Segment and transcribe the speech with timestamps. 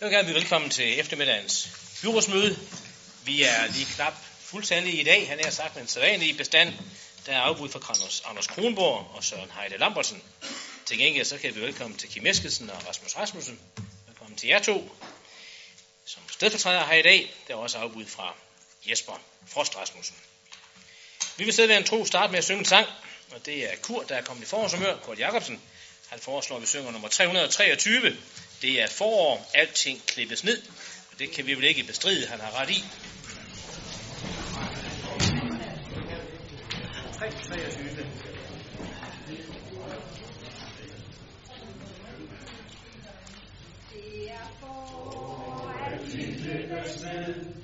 [0.00, 1.68] Jeg vil gerne byde velkommen til eftermiddagens
[2.02, 2.58] byrådsmøde.
[3.24, 5.28] Vi er lige knap fuldtallige i dag.
[5.28, 6.74] Han er sagt med en sædvanlig bestand.
[7.26, 10.22] Der er afbud fra Anders, Anders Kronborg og Søren Heide Lambertsen.
[10.86, 13.60] Til gengæld så kan vi velkommen til Kim Eskelsen og Rasmus Rasmussen.
[14.06, 14.96] Velkommen til jer to.
[16.06, 18.34] Som stedfortræder her i dag, der er også afbud fra
[18.90, 20.16] Jesper Frost Rasmussen.
[21.36, 22.86] Vi vil sidde ved en tro starte med at synge en sang,
[23.30, 25.60] og det er Kurt, der er kommet i forårsumør, Kurt Jacobsen.
[26.08, 28.16] Han foreslår, at vi synger nummer 323.
[28.66, 30.62] Det er forår, alting klippes ned.
[31.12, 32.84] Og det kan vi vel ikke bestride, han har ret i.
[37.18, 38.06] 323.
[43.92, 45.78] Det er for,
[46.10, 47.56] klippes ned.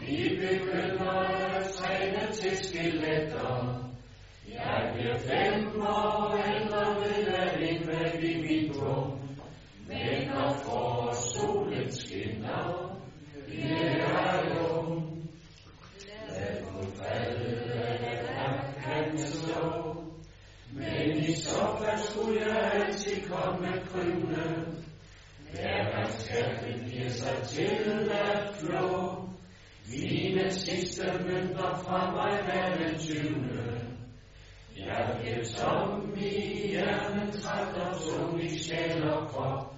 [0.00, 3.84] Vi begynder at træne til skeletter.
[4.52, 9.18] Jeg bliver fem år ældre ved at indvæg i mit rum.
[9.88, 12.96] Men når for solen skinner,
[13.46, 15.28] bliver jeg ung.
[16.28, 20.04] Lad mig falde, at kan slå.
[20.72, 24.66] Men i så fald skulle jeg altid komme krybende.
[25.52, 29.27] Hver gang skatten giver sig til at flå.
[29.90, 33.80] Mine sidste mønter fra mig er den tyvende.
[34.76, 39.74] Jeg bliver tom i hjernen, træt og tung i sjæl og krop.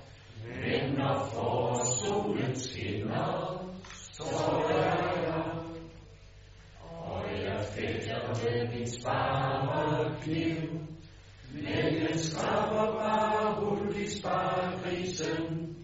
[0.47, 3.67] Men når for solen skinner,
[4.13, 4.25] så
[4.71, 5.45] er jeg.
[6.91, 10.81] Og jeg fælder med min sparekniv.
[11.53, 15.77] Men den skraber bare hul i sparekrisen.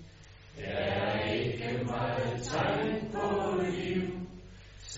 [0.56, 4.05] Der er ikke meget tegn på liv.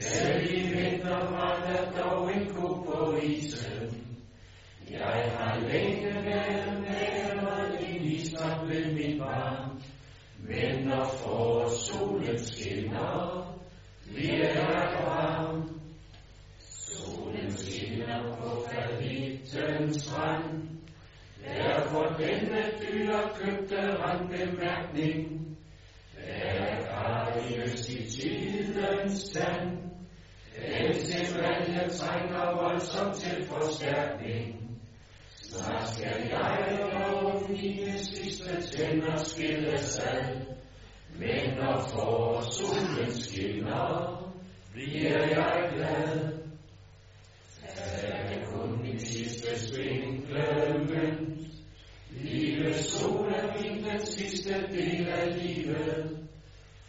[0.01, 4.07] Selv i vinter var der dog en ko på isen.
[4.91, 9.83] Jeg har længe været næret i nisner ved min barn.
[10.39, 13.59] Men når for solen skinner,
[14.15, 15.81] bliver jeg varm.
[16.61, 20.69] Solen skinner på Falitten strand.
[21.45, 25.49] Derfor denne dyre købte han randbemærkning.
[26.17, 29.88] Der gravides i tidens stand.
[31.89, 34.71] Den trænger voldsomt til forstærkning.
[35.43, 40.25] Snart skal jeg og mine sidste tænder skilles ad.
[41.19, 44.33] Men når for solen skinner,
[44.73, 46.33] bliver jeg glad.
[48.03, 50.45] Er kun min sidste spinkle
[50.89, 51.41] mønt.
[52.11, 56.19] Lille sol er min den sidste del af livet.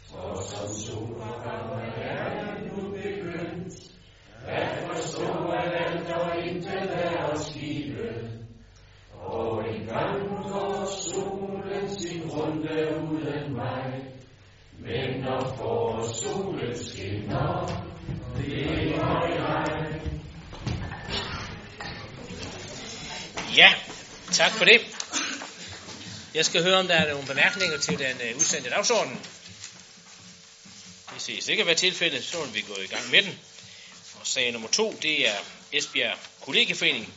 [0.10, 3.74] For som solopgang er jeg nu begyndt.
[4.48, 8.30] At forstå, at alt og intet er os givet.
[9.14, 14.04] Og en gang går solen sin runde uden mig.
[14.80, 16.60] Men når for solen
[18.38, 20.02] det lever jeg.
[23.56, 23.70] Ja,
[24.32, 24.82] tak for det.
[26.36, 29.20] Jeg skal høre, om der er nogle bemærkninger til den øh, udsendte dagsorden.
[31.20, 33.40] Det ses ikke at være tilfældet, så vil vi gå i gang med den.
[34.20, 35.36] Og sag nummer to, det er
[35.72, 37.14] Esbjerg Kollegeforening.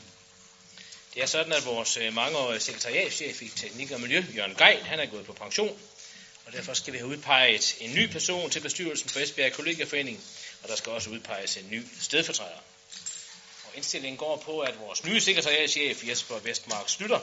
[1.14, 5.00] Det er sådan, at vores øh, mangeårige sekretariatschef i Teknik og Miljø, Jørgen Geil, han
[5.00, 5.78] er gået på pension.
[6.46, 10.24] Og derfor skal vi have udpeget en ny person til bestyrelsen for Esbjerg Kollegeforening,
[10.62, 12.60] og der skal også udpeges en ny stedfortræder.
[13.64, 17.20] Og indstillingen går på, at vores nye sekretariatschef Jesper Vestmark Slytter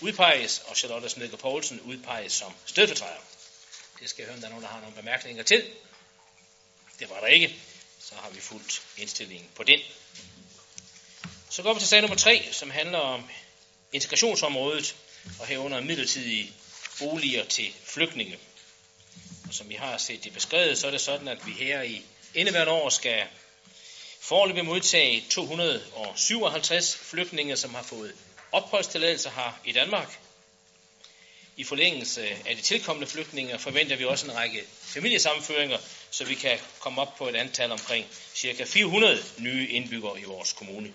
[0.00, 3.20] udpeges, og Charlotte Smedger Poulsen udpeges som stedfortræder.
[4.00, 5.64] Det skal jeg høre, om der er nogen, der har nogle bemærkninger til.
[6.98, 7.56] Det var der ikke.
[8.00, 9.80] Så har vi fuldt indstillingen på den.
[11.50, 13.30] Så går vi til sag nummer 3, som handler om
[13.92, 14.96] integrationsområdet
[15.40, 16.52] og herunder midlertidige
[16.98, 18.38] boliger til flygtninge.
[19.48, 22.04] Og som vi har set det beskrevet, så er det sådan, at vi her i
[22.34, 23.26] indeværende år skal
[24.20, 28.14] foreløbig modtage 257 flygtninge, som har fået
[28.52, 30.18] opholdstilladelse her i Danmark.
[31.58, 35.78] I forlængelse af de tilkommende flygtninge forventer vi også en række familiesammenføringer,
[36.10, 38.06] så vi kan komme op på et antal omkring
[38.36, 38.64] ca.
[38.64, 40.92] 400 nye indbyggere i vores kommune.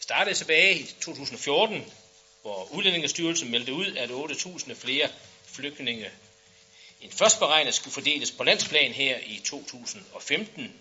[0.00, 1.86] Startede tilbage i 2014,
[2.42, 5.08] hvor Udlændingestyrelsen meldte ud, at 8.000 flere
[5.46, 6.10] flygtninge
[7.00, 10.72] end først beregnet skulle fordeles på landsplan her i 2015.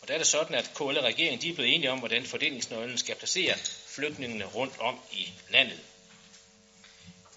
[0.00, 2.26] Og der er det sådan, at KL og regeringen de er blevet enige om, hvordan
[2.26, 3.56] fordelingsnøglen skal placere
[3.86, 5.80] flygtningene rundt om i landet.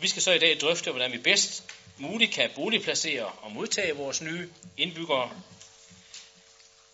[0.01, 1.63] Vi skal så i dag drøfte, hvordan vi bedst
[1.97, 5.31] muligt kan boligplacere og modtage vores nye indbyggere.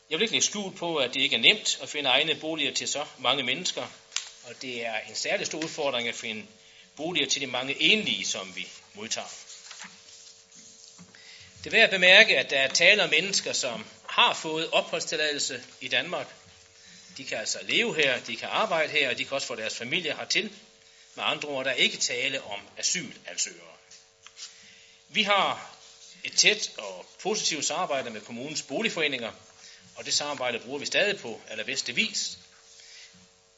[0.10, 2.72] Jeg vil ikke lægge skjul på, at det ikke er nemt at finde egne boliger
[2.74, 3.82] til så mange mennesker,
[4.44, 6.46] og det er en særlig stor udfordring at finde
[6.96, 9.28] boliger til de mange enlige, som vi modtager.
[11.58, 15.64] Det er værd at bemærke, at der er tale om mennesker, som har fået opholdstilladelse
[15.82, 16.28] i Danmark.
[17.18, 19.76] De kan altså leve her, de kan arbejde her, og de kan også få deres
[19.76, 20.52] familie hertil.
[21.16, 23.76] Med andre ord, der er ikke tale om asylansøgere.
[25.08, 25.76] Vi har
[26.24, 29.32] et tæt og positivt samarbejde med kommunens boligforeninger,
[29.96, 32.38] og det samarbejde bruger vi stadig på allerbedste vis.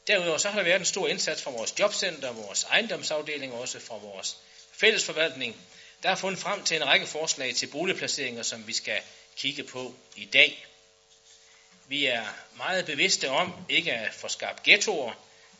[0.06, 3.80] Derudover så har der været en stor indsats fra vores jobcenter, vores ejendomsafdeling og også
[3.80, 4.36] fra vores
[4.72, 5.56] fællesforvaltning,
[6.02, 9.00] der har fundet frem til en række forslag til boligplaceringer, som vi skal
[9.36, 10.66] kigge på i dag.
[11.88, 12.26] Vi er
[12.56, 15.12] meget bevidste om ikke at få skabt ghettoer.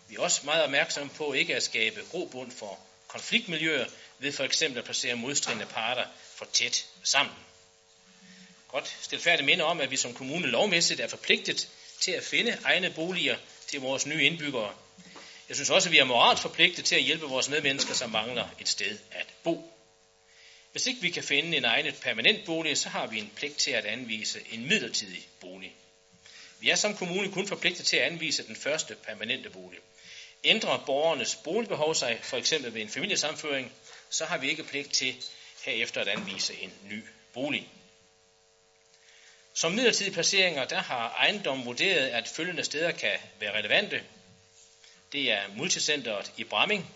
[0.08, 2.78] Vi er også meget opmærksomme på ikke at skabe grobund for
[3.08, 3.86] konfliktmiljøer
[4.18, 6.04] ved for eksempel at placere modstridende parter
[6.36, 7.34] for tæt sammen.
[8.68, 11.68] Godt stilfærdigt minde om, at vi som kommune lovmæssigt er forpligtet
[12.00, 14.74] til at finde egne boliger til vores nye indbyggere.
[15.48, 18.48] Jeg synes også, at vi er moralsk forpligtet til at hjælpe vores medmennesker, som mangler
[18.60, 19.72] et sted at bo.
[20.72, 23.70] Hvis ikke vi kan finde en egnet permanent bolig, så har vi en pligt til
[23.70, 25.74] at anvise en midlertidig bolig.
[26.60, 29.78] Vi er som kommune kun forpligtet til at anvise den første permanente bolig.
[30.44, 33.72] Ændrer borgernes boligbehov sig, for eksempel ved en familiesamføring,
[34.10, 35.16] så har vi ikke pligt til
[35.64, 37.04] herefter at anvise en ny
[37.34, 37.68] bolig.
[39.54, 44.04] Som midlertidige placeringer, der har ejendommen vurderet, at følgende steder kan være relevante.
[45.12, 46.94] Det er multicenteret i Bramming,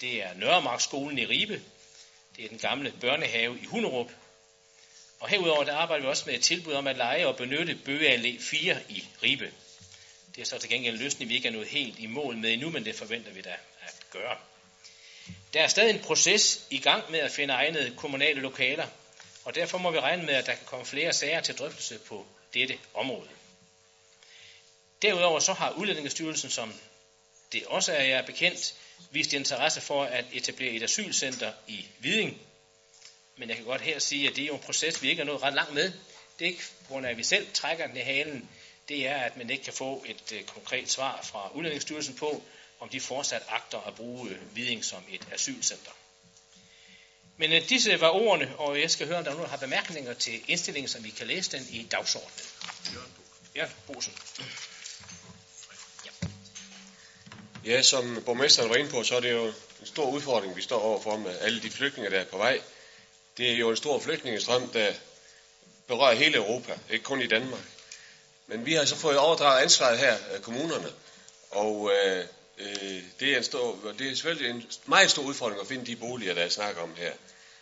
[0.00, 1.62] det er Nørremarkskolen i Ribe,
[2.36, 4.10] det er den gamle børnehave i Hunderup.
[5.20, 8.14] Og herudover der arbejder vi også med et tilbud om at lege og benytte Bøge
[8.14, 9.52] Allé 4 i Ribe.
[10.36, 12.52] Det er så til gengæld en løsning, vi ikke er nået helt i mål med
[12.52, 14.36] endnu, men det forventer vi da at gøre.
[15.52, 18.86] Der er stadig en proces i gang med at finde egnede kommunale lokaler,
[19.44, 22.26] og derfor må vi regne med, at der kan komme flere sager til drøftelse på
[22.54, 23.28] dette område.
[25.02, 26.74] Derudover så har Udlændingestyrelsen, som
[27.52, 28.74] det også er jeg bekendt,
[29.10, 32.40] vist interesse for at etablere et asylcenter i Viding.
[33.36, 35.26] Men jeg kan godt her sige, at det er jo en proces, vi ikke er
[35.26, 35.92] nået ret langt med.
[36.38, 38.48] Det er ikke på grund af, at vi selv trækker den i halen.
[38.88, 42.42] Det er, at man ikke kan få et øh, konkret svar fra Udlændingsstyrelsen på,
[42.80, 45.90] om de fortsat agter at bruge uh, Viding som et asylcenter.
[47.36, 50.40] Men øh, disse var ordene, og jeg skal høre, om der nu har bemærkninger til
[50.48, 52.46] indstillingen, som vi kan læse den i dagsordenen.
[53.54, 54.12] Ja, Bosen.
[57.64, 60.80] Ja, som borgmesteren var inde på, så er det jo en stor udfordring, vi står
[60.80, 62.60] overfor med alle de flygtninge, der er på vej.
[63.36, 64.92] Det er jo en stor flygtningestrøm, der
[65.86, 67.60] berører hele Europa, ikke kun i Danmark.
[68.46, 70.92] Men vi har så fået overdraget ansvaret her af kommunerne,
[71.50, 72.24] og øh,
[72.58, 75.96] øh, det, er en stor, det er selvfølgelig en meget stor udfordring at finde de
[75.96, 77.12] boliger, der er snak om her.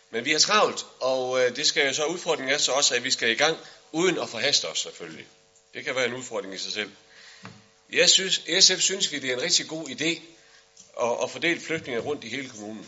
[0.09, 3.03] Men vi har travlt, og øh, det skal jo så udfordringen er så også, at
[3.03, 3.57] vi skal i gang,
[3.91, 5.27] uden at forhaste os selvfølgelig.
[5.73, 6.91] Det kan være en udfordring i sig selv.
[7.91, 10.21] Jeg synes, SF synes vi, det er en rigtig god idé
[11.01, 12.87] at, at fordele flygtninge rundt i hele kommunen.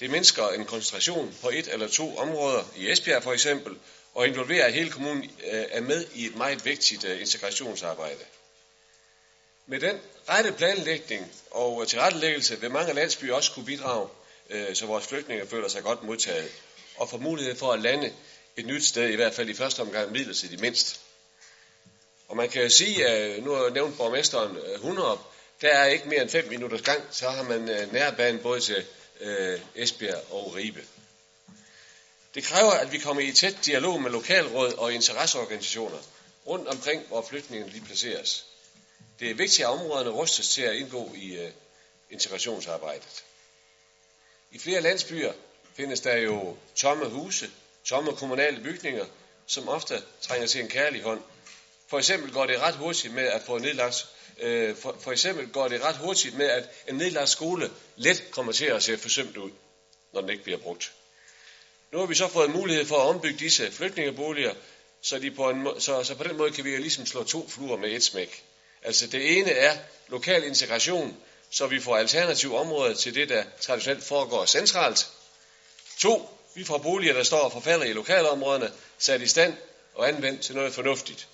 [0.00, 3.76] Det mindsker en koncentration på et eller to områder, i Esbjerg for eksempel,
[4.14, 8.24] og involverer, hele kommunen øh, er med i et meget vigtigt øh, integrationsarbejde.
[9.66, 14.08] Med den rette planlægning og tilrettelæggelse vil mange landsbyer også kunne bidrage,
[14.50, 16.52] øh, så vores flygtninge føler sig godt modtaget,
[16.96, 18.12] og får mulighed for at lande
[18.56, 21.00] et nyt sted, i hvert fald i første omgang midlertidigt mindst.
[22.28, 25.18] Og man kan jo sige, at nu har jeg nævnt borgmesteren 100,
[25.60, 27.60] der er ikke mere end 5 minutters gang, så har man
[27.92, 28.84] nærbanen både til
[29.74, 30.84] Esbjerg og Ribe.
[32.34, 35.98] Det kræver, at vi kommer i tæt dialog med lokalråd og interesseorganisationer
[36.46, 38.46] rundt omkring, hvor flygtningene lige placeres.
[39.20, 41.50] Det er vigtigt, at områderne rustes til at indgå i uh,
[42.10, 43.24] integrationsarbejdet.
[44.50, 45.32] I flere landsbyer
[45.74, 47.50] findes der jo tomme huse,
[47.84, 49.06] tomme kommunale bygninger,
[49.46, 51.22] som ofte trænger til en kærlig hånd.
[51.88, 54.06] For eksempel går det ret hurtigt med at få nedlagt
[54.38, 58.52] Øh, for, for eksempel går det ret hurtigt med, at en nedlagt skole let kommer
[58.52, 59.50] til at se forsømt ud,
[60.12, 60.92] når den ikke bliver brugt.
[61.94, 64.54] Nu har vi så fået mulighed for at ombygge disse flygtningeboliger,
[65.02, 67.76] så, de på en, så, så på den måde kan vi ligesom slå to fluer
[67.76, 68.44] med et smæk.
[68.82, 69.76] Altså det ene er
[70.08, 71.16] lokal integration,
[71.50, 75.08] så vi får alternative områder til det, der traditionelt foregår centralt.
[75.98, 79.56] To, vi får boliger, der står og forfalder i lokalområderne, sat i stand
[79.94, 81.28] og anvendt til noget fornuftigt.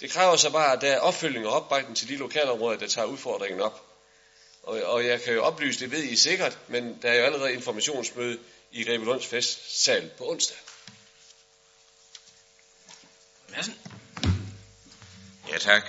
[0.00, 3.06] Det kræver så bare, at der er opfølging og opbakning til de lokalområder, der tager
[3.06, 3.82] udfordringen op.
[4.62, 7.52] Og, og jeg kan jo oplyse, det ved I sikkert, men der er jo allerede
[7.52, 8.38] informationsmøde
[8.76, 10.56] i Rebelunds festsal på onsdag.
[15.48, 15.84] Ja, tak.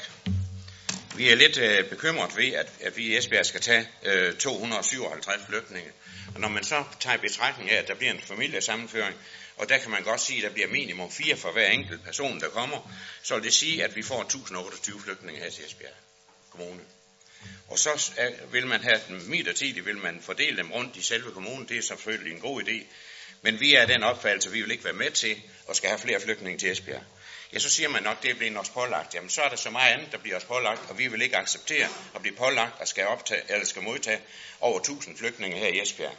[1.15, 5.41] Vi er lidt øh, bekymret ved, at, at vi i Esbjerg skal tage øh, 257
[5.47, 5.91] flygtninge.
[6.35, 9.15] Og når man så tager i betragtning af, at der bliver en familiesammenføring,
[9.57, 12.39] og der kan man godt sige, at der bliver minimum fire for hver enkelt person,
[12.39, 12.91] der kommer,
[13.23, 15.93] så vil det sige, at vi får 1028 flygtninge her til Esbjerg
[16.49, 16.81] Kommune.
[17.67, 18.11] Og så
[18.51, 21.67] vil man have dem midlertidigt, vil man fordele dem rundt i selve kommunen.
[21.67, 22.83] Det er selvfølgelig en god idé.
[23.41, 26.21] Men vi er den opfattelse, vi vil ikke være med til at skal have flere
[26.21, 27.03] flygtninge til Esbjerg.
[27.53, 29.15] Ja, så siger man nok, det bliver os pålagt.
[29.15, 31.37] Jamen, så er der så meget andet, der bliver os pålagt, og vi vil ikke
[31.37, 34.21] acceptere at blive pålagt og skal, optage, eller skal modtage
[34.59, 36.17] over 1000 flygtninge her i Esbjerg.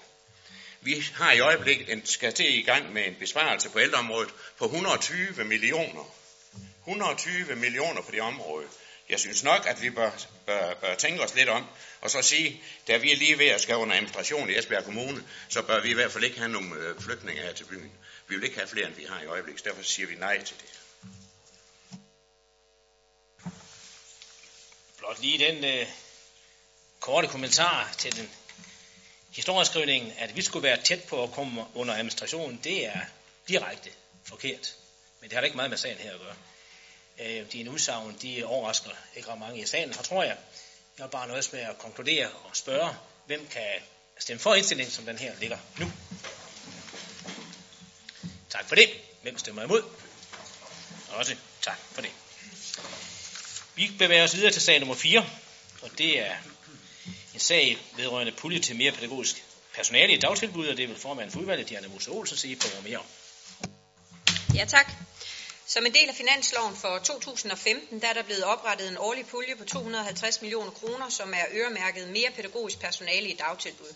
[0.80, 4.64] Vi har i øjeblikket en, skal til i gang med en besparelse på ældreområdet på
[4.64, 6.14] 120 millioner.
[6.86, 8.66] 120 millioner på det område.
[9.08, 10.10] Jeg synes nok, at vi bør,
[10.46, 11.66] bør, bør tænke os lidt om,
[12.00, 15.24] og så sige, da vi er lige ved at skrive under administration i Esbjerg Kommune,
[15.48, 17.92] så bør vi i hvert fald ikke have nogle øh, flygtninge her til byen.
[18.28, 20.56] Vi vil ikke have flere, end vi har i øjeblikket, derfor siger vi nej til
[20.56, 20.80] det.
[24.98, 25.86] Blot lige den øh,
[27.00, 28.30] korte kommentar til den
[29.30, 33.00] historieskrivningen, at vi skulle være tæt på at komme under administration, det er
[33.48, 33.90] direkte
[34.24, 34.74] forkert.
[35.20, 36.34] Men det har ikke meget med sagen her at gøre.
[37.20, 40.36] Øh, dine udsagn, de overrasker ikke ret mange i salen her, tror jeg.
[40.98, 42.94] Jeg har bare noget med at konkludere og spørge,
[43.26, 43.66] hvem kan
[44.18, 45.92] stemme for indstillingen, som den her ligger nu.
[48.50, 48.88] Tak for det.
[49.22, 49.82] Hvem stemmer imod?
[51.08, 52.10] Også tak for det.
[53.74, 55.26] Vi bevæger os videre til sag nummer 4,
[55.82, 56.36] og det er
[57.34, 59.44] en sag vedrørende pulje til mere pædagogisk
[59.74, 63.02] personale i dagtilbud, og det vil formanden for udvalget, Diana Musa Olsen, sige på mere
[64.54, 64.92] Ja, tak.
[65.70, 69.56] Som en del af finansloven for 2015, der er der blevet oprettet en årlig pulje
[69.56, 73.94] på 250 millioner kroner, som er øremærket mere pædagogisk personale i dagtilbud.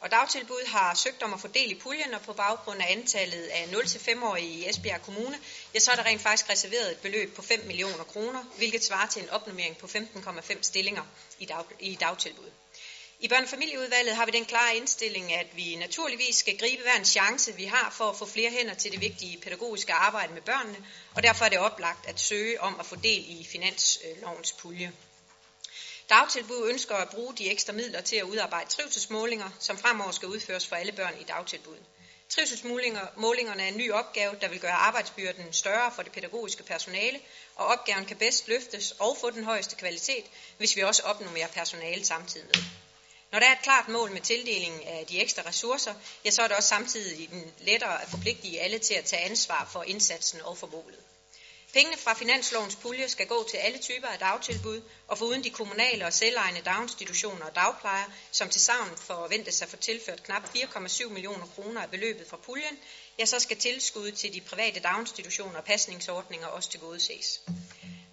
[0.00, 4.48] Og dagtilbud har søgt om at fordele puljen, og på baggrund af antallet af 0-5-årige
[4.48, 5.38] i Esbjerg Kommune,
[5.74, 9.08] ja, så er der rent faktisk reserveret et beløb på 5 millioner kroner, hvilket svarer
[9.08, 11.02] til en opnummering på 15,5 stillinger
[11.38, 12.50] i, dag, i dagtilbud.
[13.22, 16.96] I børne- og familieudvalget har vi den klare indstilling, at vi naturligvis skal gribe hver
[16.96, 20.42] en chance, vi har for at få flere hænder til det vigtige pædagogiske arbejde med
[20.42, 24.92] børnene, og derfor er det oplagt at søge om at få del i finanslovens pulje.
[26.08, 30.66] Dagtilbud ønsker at bruge de ekstra midler til at udarbejde trivselsmålinger, som fremover skal udføres
[30.66, 31.84] for alle børn i dagtilbuddet.
[32.28, 37.20] Trivselsmålingerne er en ny opgave, der vil gøre arbejdsbyrden større for det pædagogiske personale,
[37.56, 40.24] og opgaven kan bedst løftes og få den højeste kvalitet,
[40.58, 42.79] hvis vi også opnår mere personale samtidig med.
[43.32, 45.94] Når der er et klart mål med tildelingen af de ekstra ressourcer,
[46.24, 49.82] ja, så er det også samtidig lettere at forpligtige alle til at tage ansvar for
[49.82, 50.98] indsatsen og for målet.
[51.72, 56.06] Pengene fra finanslovens pulje skal gå til alle typer af dagtilbud, og foruden de kommunale
[56.06, 61.46] og selvejende daginstitutioner og dagplejer, som til sammen forventes at få tilført knap 4,7 millioner
[61.46, 62.78] kroner af beløbet fra puljen,
[63.18, 67.40] ja, så skal tilskud til de private daginstitutioner og pasningsordninger også tilgodeses.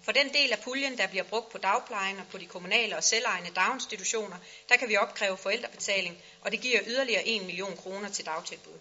[0.08, 3.04] For den del af puljen, der bliver brugt på dagplejen og på de kommunale og
[3.04, 4.38] selvejende daginstitutioner,
[4.68, 8.78] der kan vi opkræve forældrebetaling, og det giver yderligere 1 million kroner til dagtilbud.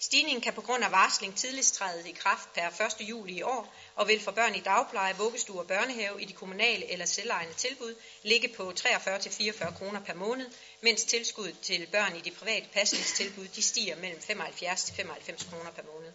[0.00, 3.08] Stigningen kan på grund af varsling tidligst træde i kraft per 1.
[3.08, 6.90] juli i år, og vil for børn i dagpleje, vuggestue og børnehave i de kommunale
[6.90, 12.30] eller selvejende tilbud ligge på 43-44 kroner per måned, mens tilskuddet til børn i de
[12.30, 16.12] private pasningstilbud de stiger mellem 75 95 kroner per måned.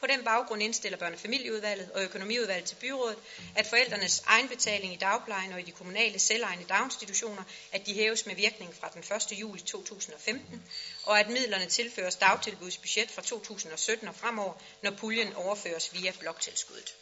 [0.00, 3.18] På den baggrund indstiller børne- og familieudvalget og økonomiudvalget til byrådet,
[3.56, 8.34] at forældrenes egenbetaling i dagplejen og i de kommunale selvejende daginstitutioner, at de hæves med
[8.34, 9.40] virkning fra den 1.
[9.40, 10.62] juli 2015,
[11.02, 16.94] og at midlerne tilføres dagtilbudsbudget fra 2017 og fremover, når puljen overføres via bloktilskuddet.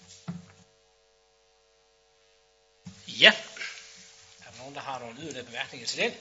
[3.08, 3.32] Ja.
[4.46, 6.14] Er der nogen, der har nogle yderligere bemærkninger til den?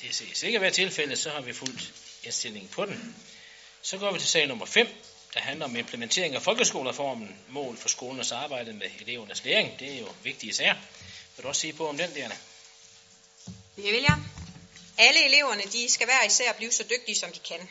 [0.00, 3.16] Det ses ikke at være tilfældet, så har vi fuldt indstillingen på den.
[3.82, 4.88] Så går vi til sag nummer 5,
[5.36, 9.78] der handler om implementering af folkeskolereformen, mål for skolens arbejde med elevernes læring.
[9.78, 10.74] Det er jo vigtige sager.
[11.36, 12.36] Vil du også sige på om den, Diana?
[13.76, 14.18] Det vil jeg.
[14.98, 17.68] Alle eleverne de skal hver især blive så dygtige, som de kan.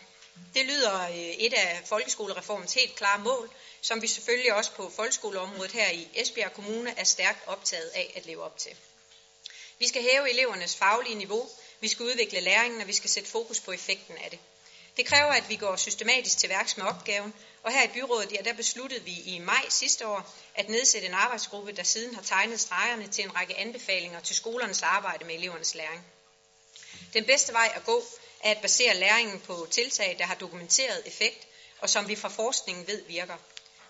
[0.54, 3.50] Det lyder øh, et af folkeskolereformens helt klare mål,
[3.82, 8.26] som vi selvfølgelig også på folkeskoleområdet her i Esbjerg Kommune er stærkt optaget af at
[8.26, 8.72] leve op til.
[9.80, 11.50] Vi skal hæve elevernes faglige niveau,
[11.82, 14.40] vi skal udvikle læringen, og vi skal sætte fokus på effekten af det.
[14.98, 17.34] Det kræver, at vi går systematisk til værks med opgaven,
[17.66, 21.14] og her i byrådet, ja, der besluttede vi i maj sidste år at nedsætte en
[21.14, 25.76] arbejdsgruppe, der siden har tegnet stregerne til en række anbefalinger til skolernes arbejde med elevernes
[25.76, 26.06] læring.
[27.14, 28.04] Den bedste vej at gå
[28.44, 31.48] er at basere læringen på tiltag, der har dokumenteret effekt,
[31.80, 33.38] og som vi fra forskningen ved virker.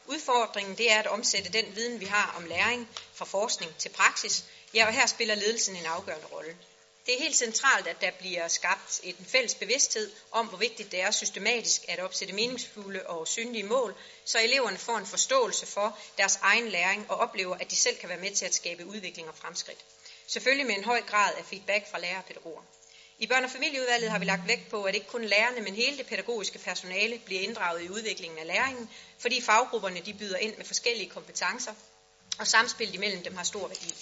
[0.06, 4.44] Udfordringen det er at omsætte den viden, vi har om læring fra forskning til praksis,
[4.74, 6.58] ja, og her spiller ledelsen en afgørende rolle.
[7.06, 11.02] Det er helt centralt, at der bliver skabt en fælles bevidsthed om, hvor vigtigt det
[11.02, 13.96] er systematisk at opsætte meningsfulde og synlige mål,
[14.26, 18.10] så eleverne får en forståelse for deres egen læring og oplever, at de selv kan
[18.10, 19.80] være med til at skabe udvikling og fremskridt.
[20.28, 22.62] Selvfølgelig med en høj grad af feedback fra lærere og pædagoger.
[23.20, 25.98] I børne- og familieudvalget har vi lagt vægt på, at ikke kun lærerne, men hele
[25.98, 30.66] det pædagogiske personale bliver inddraget i udviklingen af læringen, fordi faggrupperne de byder ind med
[30.66, 31.74] forskellige kompetencer,
[32.40, 33.94] og samspillet imellem dem har stor værdi.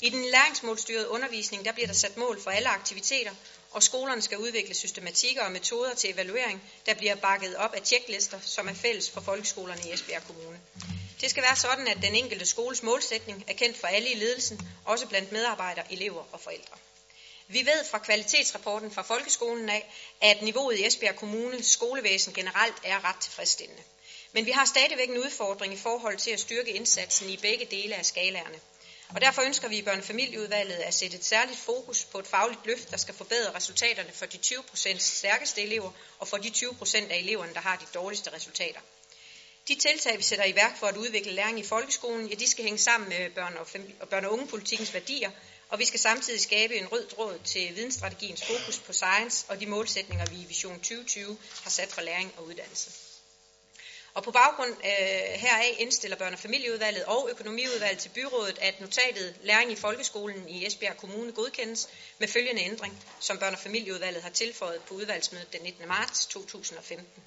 [0.00, 3.34] I den læringsmålstyrede undervisning der bliver der sat mål for alle aktiviteter,
[3.70, 8.40] og skolerne skal udvikle systematikker og metoder til evaluering, der bliver bakket op af tjeklister,
[8.40, 10.60] som er fælles for folkeskolerne i Esbjerg Kommune.
[11.20, 14.60] Det skal være sådan, at den enkelte skoles målsætning er kendt for alle i ledelsen,
[14.84, 16.76] også blandt medarbejdere, elever og forældre.
[17.48, 23.04] Vi ved fra kvalitetsrapporten fra folkeskolen af, at niveauet i Esbjerg Kommunes skolevæsen generelt er
[23.04, 23.82] ret tilfredsstillende.
[24.32, 27.94] Men vi har stadigvæk en udfordring i forhold til at styrke indsatsen i begge dele
[27.94, 28.60] af skalaerne.
[29.14, 32.26] Og derfor ønsker vi i børnefamilieudvalget og familieudvalget at sætte et særligt fokus på et
[32.26, 36.96] fagligt løft, der skal forbedre resultaterne for de 20% stærkeste elever og for de 20%
[37.10, 38.80] af eleverne, der har de dårligste resultater.
[39.68, 42.64] De tiltag, vi sætter i værk for at udvikle læring i folkeskolen, ja, de skal
[42.64, 45.30] hænge sammen med børn- og, familie- og børne- og ungepolitikkens værdier,
[45.68, 49.66] og vi skal samtidig skabe en rød tråd til vidensstrategiens fokus på science og de
[49.66, 53.13] målsætninger, vi i Vision 2020 har sat for læring og uddannelse.
[54.14, 59.36] Og på baggrund øh, heraf indstiller børne- og familieudvalget og økonomiudvalget til byrådet, at notatet
[59.40, 64.30] Læring i folkeskolen i Esbjerg Kommune godkendes med følgende ændring, som børne- og familieudvalget har
[64.30, 65.88] tilføjet på udvalgsmødet den 19.
[65.88, 67.22] marts 2015.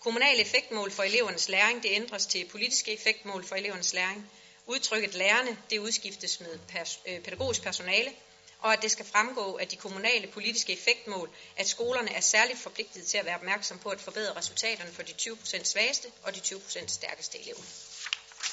[0.00, 4.26] Kommunale effektmål for elevernes læring, det ændres til politiske effektmål for elevernes læring.
[4.66, 8.12] Udtrykket lærerne, det udskiftes med pers- øh, pædagogisk personale,
[8.60, 13.06] og at det skal fremgå af de kommunale politiske effektmål, at skolerne er særligt forpligtet
[13.06, 16.86] til at være opmærksom på at forbedre resultaterne for de 20% svageste og de 20%
[16.86, 17.60] stærkeste elever.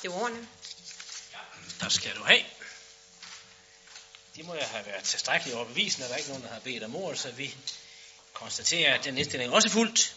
[0.02, 0.48] Det var ordene.
[1.80, 2.44] Der skal du have.
[4.36, 6.84] Det må jeg have været tilstrækkeligt overbevisende, at der er ikke nogen, der har bedt
[6.84, 7.56] om ordet, så vi
[8.34, 10.16] konstaterer, at den indstilling også er fuldt.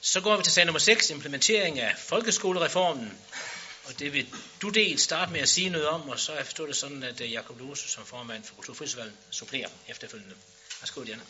[0.00, 3.18] Så går vi til sag nummer 6, implementering af folkeskolereformen.
[3.86, 6.46] Og det vil du dels starte med at sige noget om, og så er jeg
[6.46, 10.34] forstået det sådan, at øh, Jakob Lose som formand for Kulturfrihedsvalget supplerer efterfølgende.
[10.80, 11.22] Værsgo, Diana.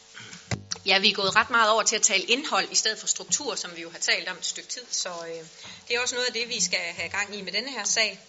[0.87, 3.55] Ja, vi er gået ret meget over til at tale indhold i stedet for struktur,
[3.55, 5.47] som vi jo har talt om et stykke tid, så øh,
[5.89, 8.21] det er også noget af det, vi skal have gang i med denne her sag.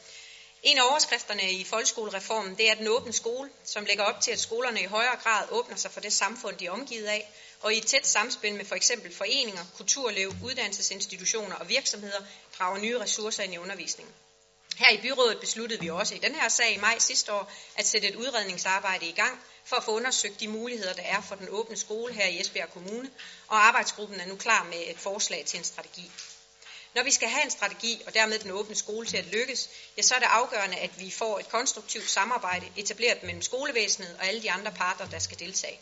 [0.64, 4.40] En af overskrifterne i folkeskolereformen, det er den åbne skole, som lægger op til, at
[4.40, 7.78] skolerne i højere grad åbner sig for det samfund, de er omgivet af, og i
[7.78, 12.22] et tæt samspil med for eksempel foreninger, kulturliv, uddannelsesinstitutioner og virksomheder
[12.60, 14.14] drager nye ressourcer ind i undervisningen.
[14.78, 17.86] Her i byrådet besluttede vi også i den her sag i maj sidste år at
[17.86, 21.48] sætte et udredningsarbejde i gang for at få undersøgt de muligheder, der er for den
[21.50, 23.10] åbne skole her i Esbjerg Kommune,
[23.48, 26.12] og arbejdsgruppen er nu klar med et forslag til en strategi.
[26.96, 30.02] Når vi skal have en strategi, og dermed den åbne skole til at lykkes, ja,
[30.02, 34.42] så er det afgørende, at vi får et konstruktivt samarbejde etableret mellem skolevæsenet og alle
[34.42, 35.80] de andre parter, der skal deltage.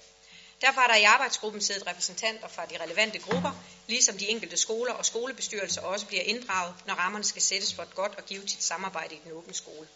[0.63, 3.52] Derfor har der i arbejdsgruppen siddet repræsentanter fra de relevante grupper,
[3.88, 7.95] ligesom de enkelte skoler og skolebestyrelser også bliver inddraget, når rammerne skal sættes for et
[7.95, 9.88] godt og givetigt samarbejde i den åbne skole.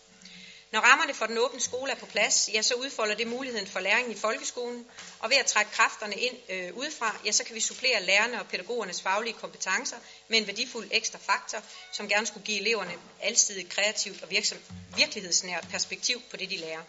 [0.72, 3.80] Når rammerne for den åbne skole er på plads, ja, så udfolder det muligheden for
[3.80, 4.86] læring i folkeskolen,
[5.20, 8.48] og ved at trække kræfterne ind øh, udefra, ja, så kan vi supplere lærerne og
[8.48, 14.24] pædagogernes faglige kompetencer med en værdifuld ekstra faktor, som gerne skulle give eleverne alsidigt kreativt
[14.24, 14.58] og virksom,
[14.96, 16.82] virkelighedsnært perspektiv på det, de lærer.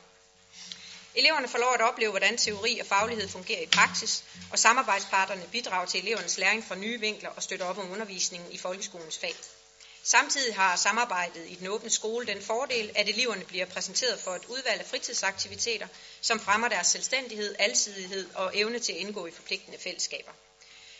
[1.15, 5.87] Eleverne får lov at opleve, hvordan teori og faglighed fungerer i praksis, og samarbejdsparterne bidrager
[5.87, 9.35] til elevernes læring fra nye vinkler og støtter op om undervisningen i folkeskolens fag.
[10.03, 14.45] Samtidig har samarbejdet i den åbne skole den fordel, at eleverne bliver præsenteret for et
[14.49, 15.87] udvalg af fritidsaktiviteter,
[16.21, 20.33] som fremmer deres selvstændighed, alsidighed og evne til at indgå i forpligtende fællesskaber.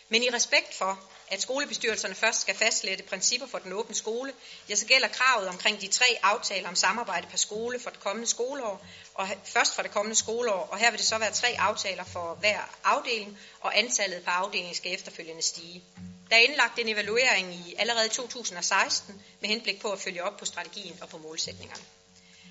[0.09, 4.33] Men i respekt for, at skolebestyrelserne først skal fastlægge principper for den åbne skole,
[4.69, 8.29] ja, så gælder kravet omkring de tre aftaler om samarbejde per skole for det kommende
[8.29, 12.05] skoleår, og først for det kommende skoleår, og her vil det så være tre aftaler
[12.05, 15.85] for hver afdeling, og antallet per afdeling skal efterfølgende stige.
[16.31, 20.45] Der er indlagt en evaluering i allerede 2016 med henblik på at følge op på
[20.45, 21.83] strategien og på målsætningerne.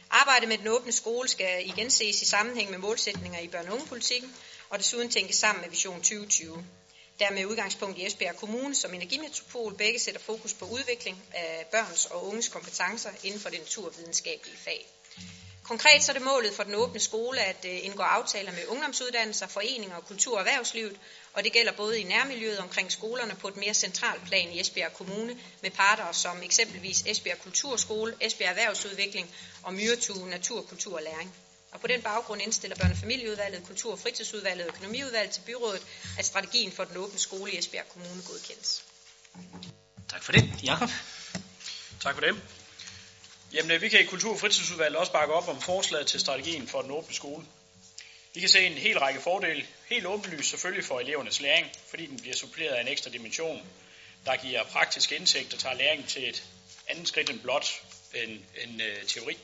[0.09, 3.73] Arbejdet med den åbne skole skal igen ses i sammenhæng med målsætninger i børne- og
[3.73, 4.35] ungepolitikken,
[4.69, 6.65] og desuden tænkes sammen med Vision 2020
[7.19, 12.05] der med udgangspunkt i Esbjerg Kommune som energimetropol begge sætter fokus på udvikling af børns
[12.05, 14.87] og unges kompetencer inden for det naturvidenskabelige fag.
[15.63, 19.47] Konkret så er det målet for den åbne skole at øh, indgå aftaler med ungdomsuddannelser,
[19.47, 20.99] foreninger og kultur- og erhvervslivet,
[21.33, 24.93] og det gælder både i nærmiljøet omkring skolerne på et mere centralt plan i Esbjerg
[24.93, 29.29] Kommune med parter som eksempelvis Esbjerg Kulturskole, Esbjerg Erhvervsudvikling
[29.63, 31.46] og Myretue Natur, Kultur og Læring.
[31.77, 35.81] Og på den baggrund indstiller børne- og familieudvalget, kultur- og fritidsudvalget og økonomiudvalget til byrådet,
[36.19, 38.83] at strategien for den åbne skole i Esbjerg Kommune godkendes.
[40.09, 40.49] Tak for det.
[40.63, 40.89] Jakob?
[42.01, 42.35] Tak for det.
[43.53, 46.81] Jamen, vi kan i Kultur- og fritidsudvalget også bakke op om forslaget til strategien for
[46.81, 47.45] den åbne skole.
[48.33, 52.19] Vi kan se en hel række fordele, helt åbenlyst selvfølgelig for elevernes læring, fordi den
[52.19, 53.67] bliver suppleret af en ekstra dimension,
[54.25, 56.43] der giver praktisk indsigt og tager læring til et
[56.87, 57.81] andet skridt end blot
[58.13, 59.37] en, en uh, teori.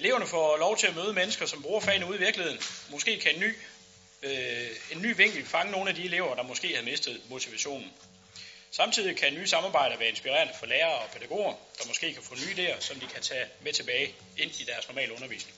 [0.00, 2.60] Eleverne får lov til at møde mennesker, som bruger fagene ude i virkeligheden.
[2.90, 3.56] Måske kan en ny,
[4.22, 7.92] øh, en ny vinkel fange nogle af de elever, der måske har mistet motivationen.
[8.70, 12.54] Samtidig kan nye samarbejder være inspirerende for lærere og pædagoger, der måske kan få nye
[12.54, 15.56] idéer, som de kan tage med tilbage ind i deres normale undervisning.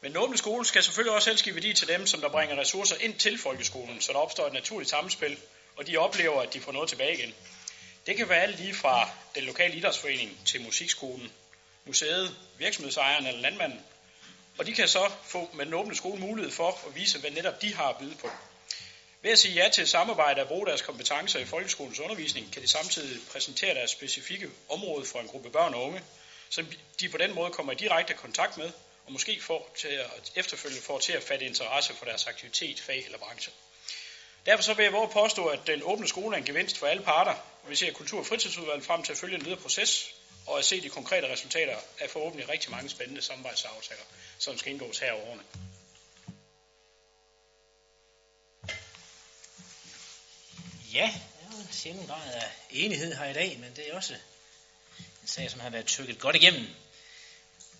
[0.00, 2.56] Men den åbne skole skal selvfølgelig også helst give værdi til dem, som der bringer
[2.56, 5.38] ressourcer ind til folkeskolen, så der opstår et naturligt samspil,
[5.76, 7.34] og de oplever, at de får noget tilbage igen.
[8.06, 11.32] Det kan være alt lige fra den lokale idrætsforening til musikskolen,
[11.84, 13.80] museet, virksomhedsejeren eller landmanden.
[14.58, 17.62] Og de kan så få med den åbne skole mulighed for at vise, hvad netop
[17.62, 18.30] de har at byde på.
[19.22, 22.68] Ved at sige ja til samarbejde og bruge deres kompetencer i folkeskolens undervisning, kan de
[22.68, 26.02] samtidig præsentere deres specifikke område for en gruppe børn og unge,
[26.48, 28.72] som de på den måde kommer i direkte kontakt med,
[29.06, 33.04] og måske får til at efterfølgende får til at fatte interesse for deres aktivitet, fag
[33.04, 33.52] eller branche.
[34.46, 37.02] Derfor så vil jeg våge påstå, at den åbne skole er en gevinst for alle
[37.02, 40.10] parter, og vi ser Kultur- og fritidsudvalget frem til at følge en videre proces,
[40.50, 44.02] og at se de konkrete resultater af forhåbentlig rigtig mange spændende samarbejdsaftaler,
[44.38, 45.42] som skal indgås her over årene.
[50.92, 54.14] Ja, der er en sjældent grad af enighed her i dag, men det er også
[55.22, 56.66] en sag, som har været tykket godt igennem.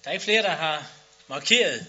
[0.04, 0.90] Der er ikke flere, der har
[1.26, 1.86] markeret.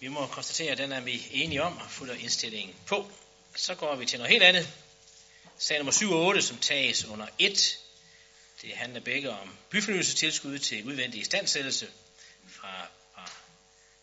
[0.00, 3.10] Vi må konstatere, at den er vi enige om og fulder indstillingen på.
[3.56, 4.68] Så går vi til noget helt andet.
[5.58, 7.81] Sag nummer 7 og 8, som tages under 1.
[8.62, 11.88] Det handler begge om byfornyelsestilskud til udvendig istandsættelse
[12.48, 13.30] fra, fra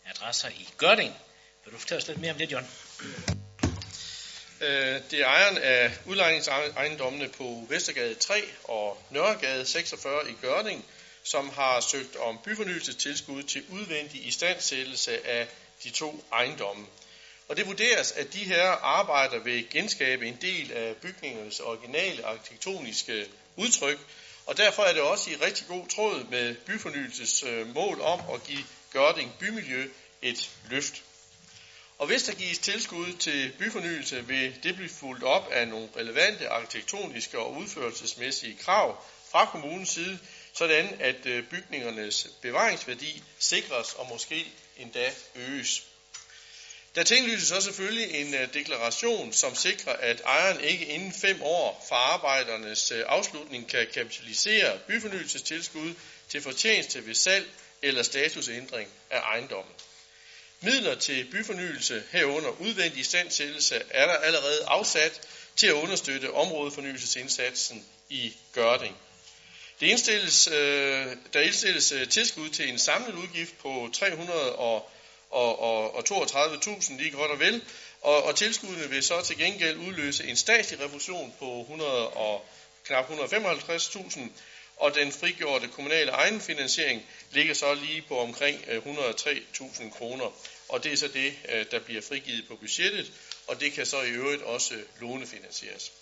[0.06, 1.14] adresser i Gørding.
[1.64, 2.70] Vil du fortælle os lidt mere om det, John?
[4.60, 10.84] Øh, det er ejeren af udlejningsejendommene på Vestergade 3 og Nørregade 46 i Gørding,
[11.22, 15.48] som har søgt om byfornyelsestilskud til udvendig istandsættelse af
[15.84, 16.86] de to ejendomme.
[17.48, 23.26] Og det vurderes, at de her arbejder vil genskabe en del af bygningernes originale arkitektoniske
[23.56, 23.98] udtryk,
[24.50, 28.44] og derfor er det også i rigtig god tråd med byfornyelses øh, mål om at
[28.44, 29.88] give Gørding bymiljø
[30.22, 31.02] et løft.
[31.98, 36.48] Og hvis der gives tilskud til byfornyelse, vil det blive fuldt op af nogle relevante
[36.48, 40.18] arkitektoniske og udførelsesmæssige krav fra kommunens side,
[40.52, 45.89] sådan at øh, bygningernes bevaringsværdi sikres og måske endda øges.
[46.94, 51.86] Der tinglyses så selvfølgelig en øh, deklaration, som sikrer, at ejeren ikke inden fem år
[51.88, 55.94] fra arbejdernes øh, afslutning kan kapitalisere byfornyelsestilskud
[56.28, 57.50] til fortjeneste ved salg
[57.82, 59.74] eller statusændring af ejendommen.
[60.60, 65.20] Midler til byfornyelse herunder udvendig standsættelse er der allerede afsat
[65.56, 68.96] til at understøtte områdefornyelsesindsatsen i Gørding.
[69.80, 74.90] Det indstilles, øh, der indstilles øh, tilskud til en samlet udgift på 300 og
[75.30, 77.64] og, og, og 32.000 lige godt og vel,
[78.00, 82.44] og, og tilskuddene vil så til gengæld udløse en statslig refusion på 100 og
[82.84, 84.20] knap 155.000,
[84.76, 90.32] og den frigjorte kommunale egenfinansiering ligger så lige på omkring øh, 103.000 kroner.
[90.68, 93.12] Og det er så det, øh, der bliver frigivet på budgettet,
[93.46, 95.92] og det kan så i øvrigt også lånefinansieres.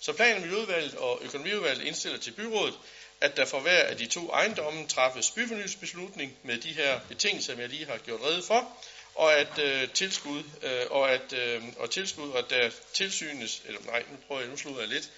[0.00, 2.74] Så planen Miljøudvalget og Økonomiudvalget indstiller til byrådet,
[3.20, 7.60] at der for hver af de to ejendomme træffes byfornyelsesbeslutning med de her betingelser, som
[7.60, 8.68] jeg lige har gjort rede for,
[9.14, 14.04] og at øh, tilskud øh, og at øh, og tilskud og der tilsynes eller nej,
[14.10, 15.10] nu prøver jeg nu slutter jeg lidt,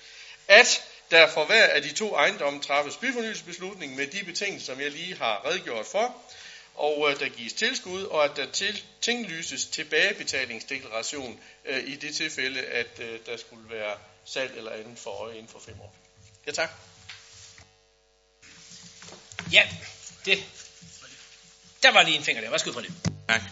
[0.48, 4.90] at der for hver af de to ejendomme træffes byfornyelsesbeslutning med de betingelser, som jeg
[4.90, 6.16] lige har redegjort for,
[6.74, 12.60] og øh, der gives tilskud, og at der til, tinglyses tilbagebetalingsdeklaration øh, i det tilfælde,
[12.60, 15.94] at øh, der skulle være salg eller andet for øje inden for fem år.
[16.46, 16.70] Ja, tak.
[19.52, 19.68] Ja,
[20.24, 20.44] det.
[21.82, 22.50] Der var lige en finger der.
[22.50, 22.92] Værsgo for det.
[23.28, 23.42] Tak.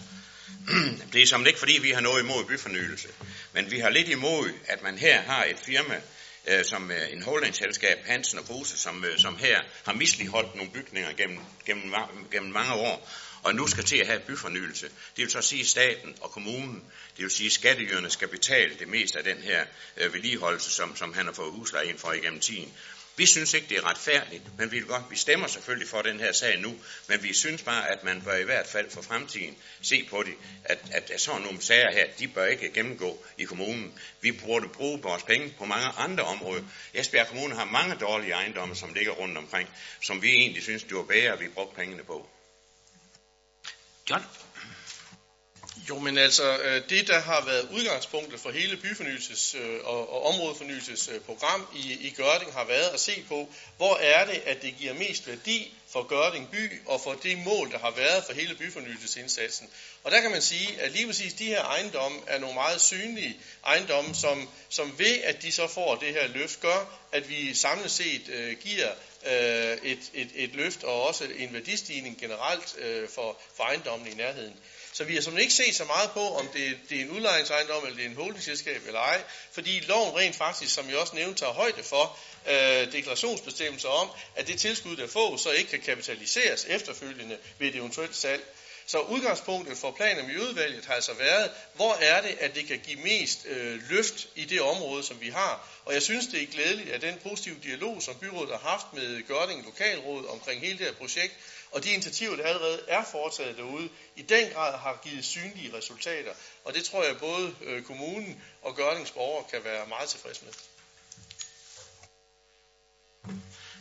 [1.12, 3.08] Det er som ikke fordi, vi har noget imod byfornyelse,
[3.52, 6.00] men vi har lidt imod, at man her har et firma,
[6.46, 10.70] øh, som øh, en holdingselskab, Hansen og Kruse, som, øh, som her har misligeholdt nogle
[10.70, 11.94] bygninger gennem, gennem,
[12.30, 13.10] gennem mange år,
[13.42, 14.86] og nu skal til at have byfornyelse.
[14.86, 16.84] Det vil så sige, at staten og kommunen,
[17.16, 19.64] det vil sige, at skatteyderne skal betale det meste af den her
[19.96, 22.72] øh, vedligeholdelse, som, som han har fået husleje ind for igennem tiden.
[23.18, 26.32] Vi synes ikke, det er retfærdigt, men vi, godt, vi stemmer selvfølgelig for den her
[26.32, 26.76] sag nu,
[27.06, 30.34] men vi synes bare, at man bør i hvert fald for fremtiden se på det,
[30.64, 34.00] at, at, at sådan nogle sager her, de bør ikke gennemgå i kommunen.
[34.20, 36.62] Vi burde bruge vores penge på mange andre områder.
[36.94, 39.68] Esbjerg Kommune har mange dårlige ejendomme, som ligger rundt omkring,
[40.02, 42.28] som vi egentlig synes, det var bedre, at vi brugte pengene på.
[44.10, 44.22] John?
[45.88, 50.26] Jo, men altså, øh, det der har været udgangspunktet for hele byfornyelses- øh, og, og
[50.26, 54.74] områdefornyelsesprogram øh, i, i Gørding har været at se på, hvor er det, at det
[54.78, 58.54] giver mest værdi for Gørding by og for det mål, der har været for hele
[58.54, 59.70] byfornyelsesindsatsen.
[60.04, 63.36] Og der kan man sige, at lige præcis de her ejendomme er nogle meget synlige
[63.66, 67.90] ejendomme, som, som ved, at de så får det her løft, gør, at vi samlet
[67.90, 68.90] set øh, giver
[69.26, 74.14] øh, et, et, et løft og også en værdistigning generelt øh, for, for ejendommen i
[74.14, 74.54] nærheden.
[74.98, 77.84] Så vi har som ikke set så meget på, om det, det er en udlejningsejendom
[77.84, 81.40] eller det er en holdingselskab eller ej, fordi loven rent faktisk, som jeg også nævnte,
[81.40, 86.64] tager højde for øh, deklarationsbestemmelser om, at det tilskud, der får, så ikke kan kapitaliseres
[86.68, 88.42] efterfølgende ved et eventuelt salg.
[88.86, 92.78] Så udgangspunktet for planen i udvalget har altså været, hvor er det, at det kan
[92.78, 95.68] give mest øh, løft i det område, som vi har.
[95.84, 99.26] Og jeg synes, det er glædeligt, at den positive dialog, som byrådet har haft med
[99.28, 101.34] Gørding Lokalråd omkring hele det her projekt,
[101.72, 106.32] og de initiativer, der allerede er foretaget derude, i den grad har givet synlige resultater.
[106.64, 110.52] Og det tror jeg både øh, kommunen og Gørlings borgere kan være meget tilfredse med.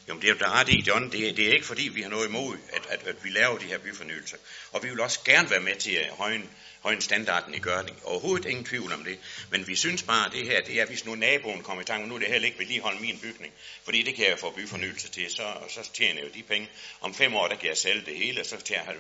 [0.08, 1.12] Jo, men det er jo der ret i, John.
[1.12, 3.58] Det, er- det er ikke fordi, vi har noget imod, at, at, at vi laver
[3.58, 4.38] de her byfornyelser.
[4.71, 6.50] Og vi vil også gerne være med til at højne,
[6.88, 7.97] højne standarden i Gørning.
[8.04, 9.19] Overhovedet ingen tvivl om det.
[9.52, 12.08] Men vi synes bare, at det her, det er, hvis nu naboen kommer i tanke,
[12.08, 13.54] nu er det heller ikke vedligeholde min bygning.
[13.84, 16.69] Fordi det kan jeg få byfornyelse til, så, så tjener jeg jo de penge.
[17.02, 18.95] Om fem år, der kan jeg sælge det hele, så tjener jeg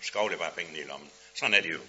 [0.00, 1.10] skovle bare pengene i lommen.
[1.34, 1.80] Sådan er det jo.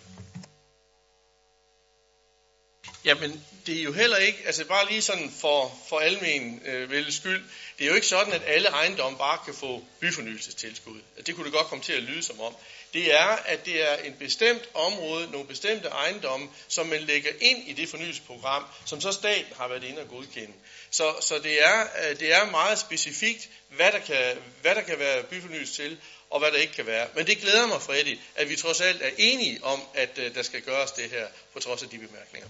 [3.05, 7.13] Jamen, det er jo heller ikke, altså bare lige sådan for, for almen øh, vel
[7.13, 7.43] skyld,
[7.77, 10.95] det er jo ikke sådan, at alle ejendomme bare kan få byfornyelsestilskud.
[10.95, 12.55] Altså, det kunne det godt komme til at lyde som om.
[12.93, 17.67] Det er, at det er en bestemt område, nogle bestemte ejendomme, som man lægger ind
[17.67, 20.53] i det fornyelsesprogram, som så staten har været inde og godkende.
[20.91, 24.99] Så, så det, er, øh, det er meget specifikt, hvad der, kan, hvad der kan
[24.99, 25.97] være byfornyelse til,
[26.29, 27.07] og hvad der ikke kan være.
[27.15, 30.41] Men det glæder mig, Freddy, at vi trods alt er enige om, at øh, der
[30.41, 32.49] skal gøres det her, på trods af de bemærkninger.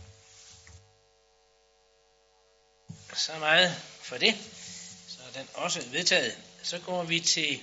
[3.15, 4.35] Så meget for det.
[5.07, 6.37] Så er den også vedtaget.
[6.63, 7.61] Så går vi til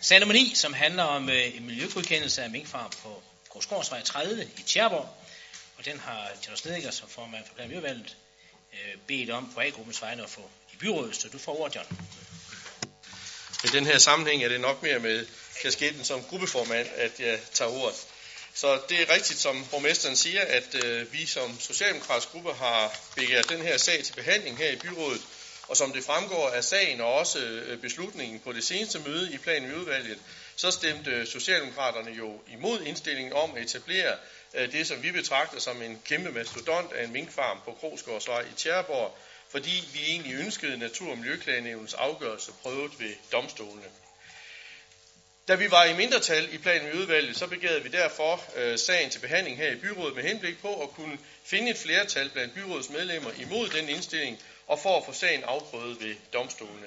[0.00, 4.62] sag nummer 9, som handler om øh, en miljøgodkendelse af minkfarm på Gårdsgårdsvej 30 i
[4.62, 5.16] Tjerborg.
[5.78, 8.16] Og den har Tjørn Snedikker som formand for Planmiljøvalget
[8.72, 11.16] øh, bedt om på A-gruppens vegne at få i byrådet.
[11.16, 11.98] Så du får ordet, John.
[13.64, 15.26] I den her sammenhæng er det nok mere med
[15.62, 18.06] kasketten som gruppeformand, at jeg tager ordet.
[18.54, 23.48] Så det er rigtigt, som borgmesteren siger, at øh, vi som socialdemokratisk gruppe har begært
[23.48, 25.20] den her sag til behandling her i byrådet.
[25.68, 29.38] Og som det fremgår af sagen og også øh, beslutningen på det seneste møde i
[29.38, 30.18] planen i udvalget,
[30.56, 34.16] så stemte Socialdemokraterne jo imod indstillingen om at etablere
[34.54, 38.54] øh, det, som vi betragter som en kæmpe mastodont af en minkfarm på Krogsgårdsvej i
[38.56, 39.18] Tjæreborg,
[39.50, 44.01] fordi vi egentlig ønskede Natur- og Miljøklagenævnens afgørelse prøvet ved domstolene.
[45.48, 49.18] Da vi var i mindretal i planen udvalget, så begærede vi derfor øh, sagen til
[49.18, 53.30] behandling her i byrådet med henblik på at kunne finde et flertal blandt byrådets medlemmer
[53.32, 56.86] imod den indstilling og for at få sagen afprøvet ved domstolene.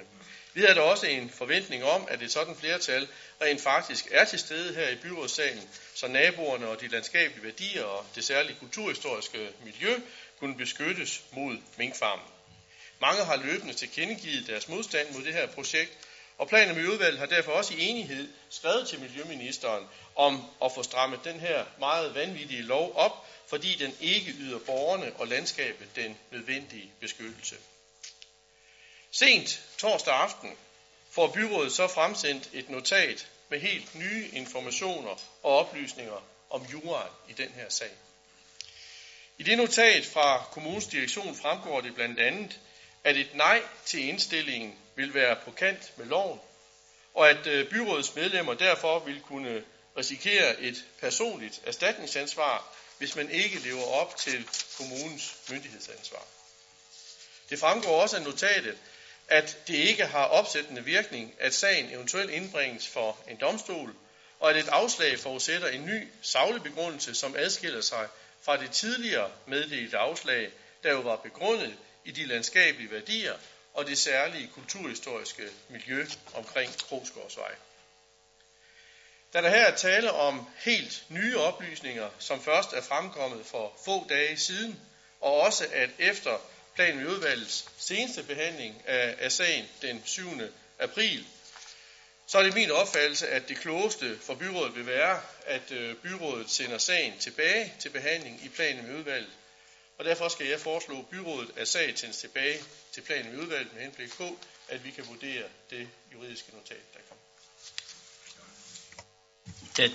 [0.54, 3.08] Vi havde da også en forventning om, at et sådan flertal
[3.40, 8.06] rent faktisk er til stede her i byrådssalen, så naboerne og de landskabelige værdier og
[8.14, 10.00] det særlige kulturhistoriske miljø
[10.38, 12.26] kunne beskyttes mod minkfarmen.
[13.00, 15.92] Mange har løbende tilkendegivet deres modstand mod det her projekt,
[16.38, 20.82] og planen med udvalget har derfor også i enighed skrevet til Miljøministeren om at få
[20.82, 23.12] strammet den her meget vanvittige lov op,
[23.48, 27.56] fordi den ikke yder borgerne og landskabet den nødvendige beskyttelse.
[29.10, 30.56] Sent torsdag aften
[31.10, 37.32] får byrådet så fremsendt et notat med helt nye informationer og oplysninger om juraen i
[37.32, 37.90] den her sag.
[39.38, 42.60] I det notat fra kommunens direktion fremgår det blandt andet,
[43.06, 46.40] at et nej til indstillingen vil være på kant med loven,
[47.14, 49.62] og at øh, byrådets medlemmer derfor vil kunne
[49.96, 56.26] risikere et personligt erstatningsansvar, hvis man ikke lever op til kommunens myndighedsansvar.
[57.50, 58.76] Det fremgår også af notatet,
[59.28, 63.94] at det ikke har opsættende virkning, at sagen eventuelt indbringes for en domstol,
[64.40, 68.08] og at et afslag forudsætter en ny saglig begrundelse, som adskiller sig
[68.42, 70.50] fra det tidligere meddelte afslag,
[70.82, 73.34] der jo var begrundet i de landskabelige værdier
[73.74, 77.54] og det særlige kulturhistoriske miljø omkring Krogsgårdsvej.
[79.32, 84.06] Da der her er tale om helt nye oplysninger, som først er fremkommet for få
[84.08, 84.80] dage siden,
[85.20, 86.38] og også at efter
[86.74, 90.22] planen i udvalgets seneste behandling af, af sagen den 7.
[90.78, 91.26] april,
[92.26, 96.50] så er det min opfattelse, at det klogeste for byrådet vil være, at øh, byrådet
[96.50, 99.32] sender sagen tilbage til behandling i planen med udvalget.
[99.98, 103.82] Og derfor skal jeg foreslå byrådet, at sagen sendes tilbage til planen med udvalget med
[103.82, 107.24] henblik på, at vi kan vurdere det juridiske notat, der kommer.
[109.76, 109.90] Da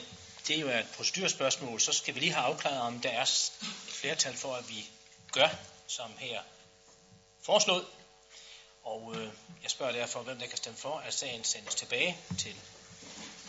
[0.47, 3.51] det jo er et procedurspørgsmål, så skal vi lige have afklaret, om der er et
[3.87, 4.89] flertal for, at vi
[5.31, 5.49] gør,
[5.87, 6.41] som her
[7.41, 7.85] foreslået.
[8.83, 9.27] Og øh,
[9.63, 12.55] jeg spørger derfor, hvem der kan stemme for, at sagen sendes tilbage til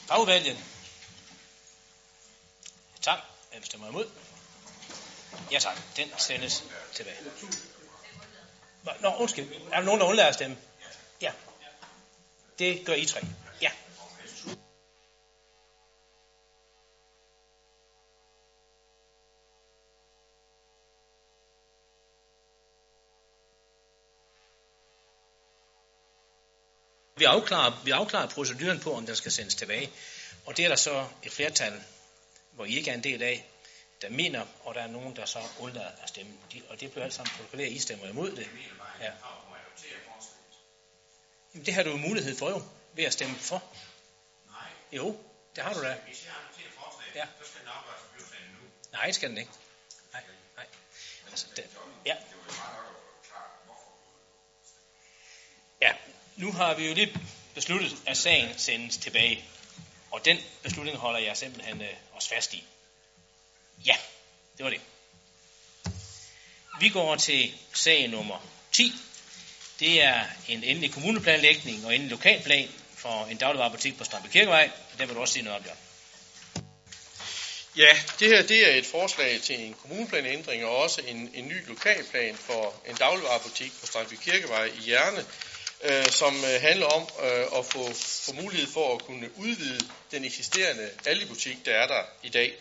[0.08, 0.58] fagudvalget.
[3.02, 3.18] Tak.
[3.50, 4.10] Hvem stemmer imod?
[5.52, 6.64] Ja tak, den sendes
[6.94, 7.16] tilbage.
[9.00, 9.52] Nå, undskyld.
[9.72, 10.56] Er der nogen, der undlader at stemme?
[11.20, 11.32] Ja.
[12.58, 13.20] Det gør I tre.
[13.60, 13.70] Ja.
[27.16, 29.90] Vi afklarer, vi afklarer proceduren på, om den skal sendes tilbage.
[30.46, 31.82] Og det er der så et flertal,
[32.52, 33.51] hvor I ikke er en del af,
[34.02, 36.32] der mener, og der er nogen, der så undlader at stemme.
[36.52, 38.48] De, og det bliver alt sammen protokolleret, I stemmer imod det.
[39.00, 39.12] Ja.
[41.54, 42.62] Jamen, det har du jo mulighed for jo,
[42.92, 43.62] ved at stemme for.
[44.46, 44.70] Nej.
[44.92, 45.18] Jo,
[45.56, 45.94] det har du da.
[46.06, 47.26] Hvis jeg adopterer forslaget, Ja.
[47.44, 48.00] så skal den afgøres
[48.52, 48.68] nu.
[48.92, 49.50] Nej, det skal den ikke.
[50.12, 50.22] Nej,
[50.56, 50.66] nej.
[51.30, 51.70] Altså, det,
[52.06, 52.16] ja.
[55.80, 55.92] Ja,
[56.36, 57.20] nu har vi jo lige
[57.54, 59.44] besluttet, at sagen sendes tilbage.
[60.10, 62.64] Og den beslutning holder jeg simpelthen øh, os fast i.
[63.86, 63.96] Ja,
[64.58, 64.80] det var det.
[66.80, 68.92] Vi går til sag nummer 10.
[69.80, 74.70] Det er en endelig kommuneplanlægning og endelig lokalplan for en dagligvarerbutik på Strandby Kirkevej.
[74.98, 75.76] Der vil du også sige noget om, Bjørn.
[77.76, 81.68] Ja, det her det er et forslag til en kommuneplanændring og også en, en ny
[81.68, 85.24] lokalplan for en dagligvarerbutik på Strandby Kirkevej i Hjerne,
[85.82, 90.24] øh, som øh, handler om øh, at få, få mulighed for at kunne udvide den
[90.24, 92.52] eksisterende Aldi-butik, der er der i dag.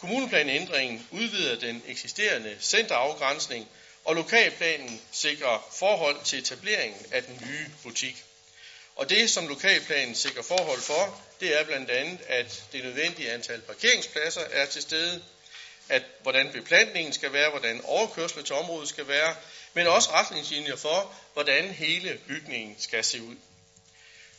[0.00, 3.68] Kommuneplanændringen udvider den eksisterende centerafgrænsning,
[4.04, 8.24] og lokalplanen sikrer forhold til etableringen af den nye butik.
[8.96, 13.60] Og det, som lokalplanen sikrer forhold for, det er blandt andet, at det nødvendige antal
[13.60, 15.20] parkeringspladser er til stede,
[15.88, 19.34] at hvordan beplantningen skal være, hvordan overkørsel til området skal være,
[19.74, 23.36] men også retningslinjer for, hvordan hele bygningen skal se ud.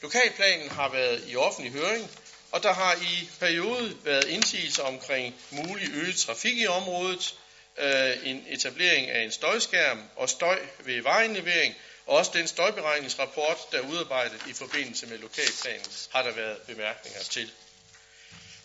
[0.02, 2.12] Lokalplanen har været i offentlig høring,
[2.52, 7.36] og der har i periode været indsigelser omkring mulig øget trafik i området,
[7.78, 13.78] øh, en etablering af en støjskærm og støj ved vejindlevering, og også den støjberegningsrapport, der
[13.78, 17.52] er udarbejdet i forbindelse med lokalplanen, har der været bemærkninger til.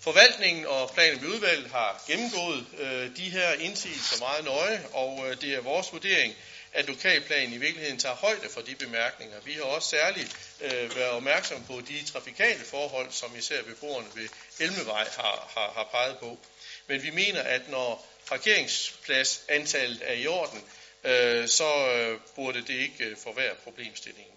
[0.00, 5.40] Forvaltningen og planen ved udvalget har gennemgået øh, de her indsigelser meget nøje, og øh,
[5.40, 6.34] det er vores vurdering,
[6.72, 9.40] at lokalplanen i virkeligheden tager højde for de bemærkninger.
[9.40, 14.28] Vi har også særligt øh, været opmærksom på de trafikale forhold, som især beboerne ved
[14.60, 16.38] Elmevej har, har, har peget på.
[16.86, 20.64] Men vi mener, at når parkeringspladsantallet er i orden,
[21.04, 24.32] øh, så øh, burde det ikke øh, forværre problemstillingen.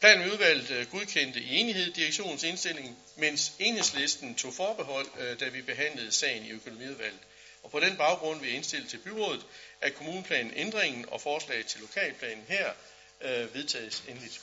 [0.00, 5.62] Planen udvalget øh, godkendte i enighed direktionens indstilling, mens enhedslisten tog forbehold, øh, da vi
[5.62, 7.20] behandlede sagen i økonomiudvalget.
[7.66, 9.46] Og på den baggrund vil jeg indstille til byrådet,
[9.80, 12.72] at kommuneplanen ændringen og forslag til lokalplanen her
[13.20, 14.40] øh, vedtages endeligt.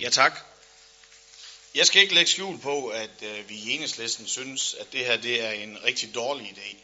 [0.00, 0.38] Ja, tak.
[1.74, 5.16] Jeg skal ikke lægge skjul på, at øh, vi i enhedslisten synes, at det her
[5.16, 6.76] det er en rigtig dårlig idé.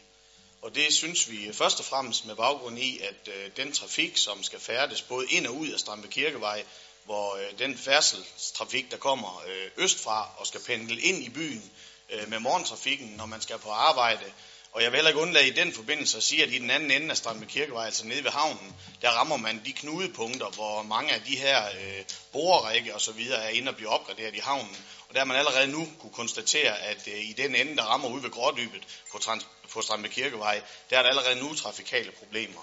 [0.61, 4.43] Og det synes vi først og fremmest med baggrund i, at øh, den trafik, som
[4.43, 6.65] skal færdes både ind og ud af Strampe Kirkevej,
[7.05, 11.71] hvor øh, den færdselstrafik, der kommer øh, østfra og skal pendle ind i byen
[12.09, 14.25] øh, med morgentrafikken, når man skal på arbejde,
[14.73, 16.91] og jeg vil heller ikke undlade i den forbindelse at sige, at i den anden
[16.91, 21.13] ende af Strandby Kirkevej, altså nede ved havnen, der rammer man de knudepunkter, hvor mange
[21.13, 24.77] af de her øh, borerække og så videre er inde og bliver opgraderet i havnen.
[25.09, 28.09] Og der har man allerede nu kunne konstatere, at øh, i den ende, der rammer
[28.09, 32.61] ud ved Grådybet på, trans- på Strandby Kirkevej, der er der allerede nu trafikale problemer.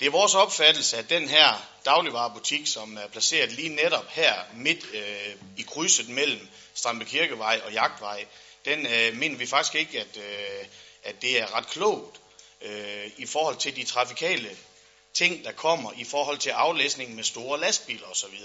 [0.00, 4.84] Det er vores opfattelse, at den her dagligvarerbutik, som er placeret lige netop her midt
[4.94, 8.26] øh, i krydset mellem Strandby Kirkevej og Jagtvej,
[8.64, 10.66] den øh, mener vi faktisk ikke, at, øh,
[11.02, 12.20] at det er ret klogt
[12.62, 14.56] øh, i forhold til de trafikale
[15.14, 18.38] ting, der kommer i forhold til aflæsning med store lastbiler osv.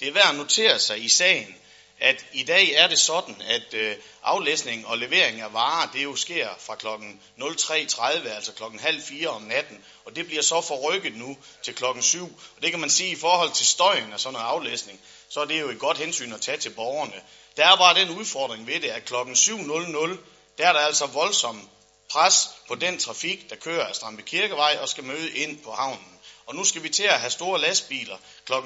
[0.00, 1.56] Det er værd at notere sig i sagen,
[2.00, 6.16] at i dag er det sådan, at øh, aflæsning og levering af varer, det jo
[6.16, 11.16] sker fra klokken 03.30, altså klokken halv fire om natten, og det bliver så forrykket
[11.16, 12.40] nu til klokken 7.
[12.56, 15.44] Og det kan man sige i forhold til støjen af sådan noget aflæsning, så er
[15.44, 17.22] det jo et godt hensyn at tage til borgerne.
[17.56, 20.16] Der er bare den udfordring ved det, at klokken 7.00,
[20.58, 21.68] der er der altså voldsom
[22.10, 26.16] pres på den trafik, der kører af Strandby Kirkevej og skal møde ind på havnen.
[26.46, 28.52] Og nu skal vi til at have store lastbiler kl.
[28.52, 28.58] 07.00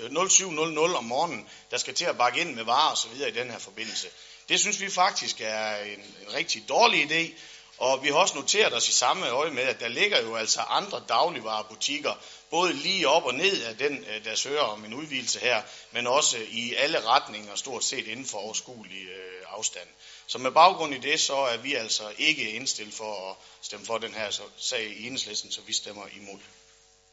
[0.00, 3.12] øh, om morgenen, der skal til at bakke ind med varer osv.
[3.28, 4.08] i den her forbindelse.
[4.48, 7.32] Det synes vi faktisk er en, en rigtig dårlig idé,
[7.78, 10.60] og vi har også noteret os i samme øje med, at der ligger jo altså
[10.60, 12.14] andre dagligvarerbutikker,
[12.50, 15.62] både lige op og ned af den, øh, der søger om en udvidelse her,
[15.92, 19.88] men også øh, i alle retninger, stort set inden for overskuelig øh, afstand.
[20.26, 23.98] Så med baggrund i det, så er vi altså ikke indstillet for at stemme for
[23.98, 26.38] den her sag i enhedslisten, så vi stemmer imod.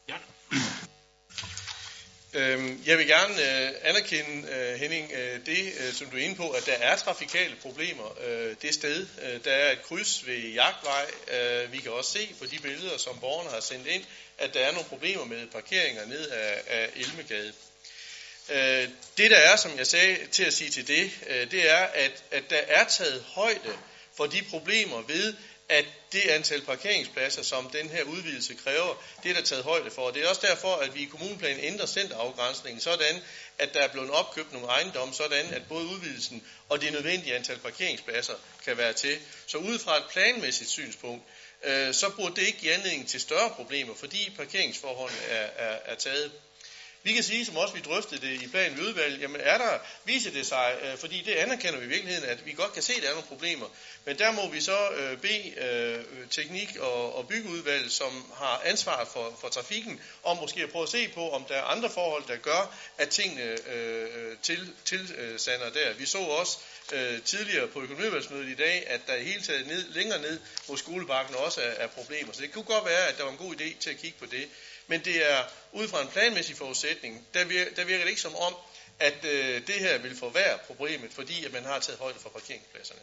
[0.08, 0.16] Ja.
[2.36, 6.50] Øhm, jeg vil gerne øh, anerkende, øh, Henning, øh, det, som du er inde på,
[6.50, 8.16] at der er trafikale problemer
[8.62, 9.06] det sted.
[9.44, 11.06] Der er et kryds ved Jagtvej.
[11.70, 14.04] Vi kan også se på de billeder, som borgerne har sendt ind,
[14.38, 17.52] at der er nogle problemer med parkeringer ned af, Elmegade.
[19.16, 21.10] Det der er, som jeg sagde til at sige til det,
[21.50, 23.78] det er, at, at der er taget højde
[24.16, 25.34] for de problemer ved,
[25.68, 30.10] at det antal parkeringspladser, som den her udvidelse kræver, det er der taget højde for.
[30.10, 33.20] Det er også derfor, at vi i kommuneplanen ændrer centerafgrænsningen sådan,
[33.58, 37.58] at der er blevet opkøbt nogle ejendomme, sådan at både udvidelsen og det nødvendige antal
[37.58, 39.20] parkeringspladser kan være til.
[39.46, 41.24] Så ud fra et planmæssigt synspunkt,
[41.64, 45.94] øh, så burde det ikke give anledning til større problemer, fordi parkeringsforholdene er, er, er
[45.94, 46.32] taget
[47.06, 50.30] vi kan sige, som også vi drøftede det i planen udvalg, jamen er der, viser
[50.30, 53.02] det sig, øh, fordi det anerkender vi i virkeligheden, at vi godt kan se, at
[53.02, 53.66] der er nogle problemer.
[54.04, 59.08] Men der må vi så øh, bede øh, teknik- og, og byggeudvalg, som har ansvaret
[59.08, 62.24] for, for trafikken, om måske at prøve at se på, om der er andre forhold,
[62.28, 65.94] der gør, at tingene øh, til, tilsander der.
[65.94, 66.58] Vi så også
[66.92, 70.76] øh, tidligere på økonomiudvalgsmødet i dag, at der i hele taget ned, længere ned mod
[70.76, 72.32] skolebakken også er, er problemer.
[72.32, 74.26] Så det kunne godt være, at der var en god idé til at kigge på
[74.26, 74.48] det.
[74.86, 78.36] Men det er ud fra en planmæssig forudsætning, der virker, der virker det ikke som
[78.36, 78.54] om,
[78.98, 83.00] at øh, det her vil forværre problemet, fordi at man har taget højde for parkeringspladserne.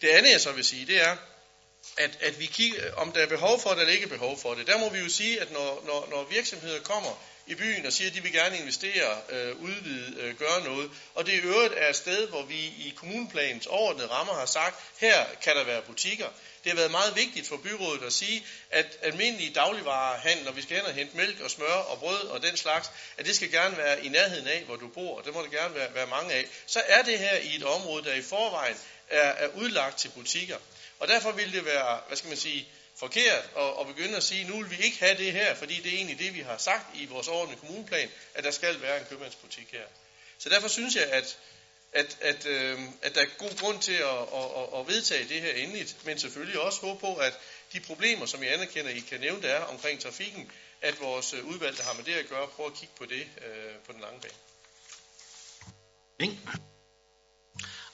[0.00, 1.16] Det andet, jeg så vil sige, det er,
[1.96, 4.66] at, at vi kigger, om der er behov for det eller ikke behov for det.
[4.66, 8.10] Der må vi jo sige, at når, når, når virksomheder kommer i byen og siger,
[8.10, 11.88] at de vil gerne investere, øh, udvide, øh, gøre noget, og det i øvrigt er
[11.88, 16.28] et sted, hvor vi i kommuneplanens overordnede rammer har sagt, her kan der være butikker,
[16.64, 20.76] det har været meget vigtigt for byrådet at sige, at almindelige dagligvarehandel, når vi skal
[20.76, 23.76] hen og hente mælk og smør og brød og den slags, at det skal gerne
[23.76, 26.32] være i nærheden af, hvor du bor, og det må det gerne være, være mange
[26.32, 26.46] af.
[26.66, 28.76] Så er det her i et område, der i forvejen
[29.08, 30.56] er, er udlagt til butikker.
[30.98, 32.68] Og derfor ville det være, hvad skal man sige,
[33.04, 35.92] forkert at, at begynde at sige, nu vil vi ikke have det her, fordi det
[35.92, 39.06] er egentlig det, vi har sagt i vores ordentlige kommuneplan, at der skal være en
[39.10, 39.86] købmandsbutik her.
[40.38, 41.38] Så derfor synes jeg, at
[41.92, 45.52] at, at, øh, at der er god grund til at, at, at vedtage det her
[45.52, 47.38] endeligt, men selvfølgelig også håbe på, at
[47.72, 51.44] de problemer, som jeg anerkender, I kan nævne, der er omkring trafikken, at vores øh,
[51.44, 54.00] udvalg, der har med det at gøre, prøver at kigge på det øh, på den
[54.00, 54.34] lange bane.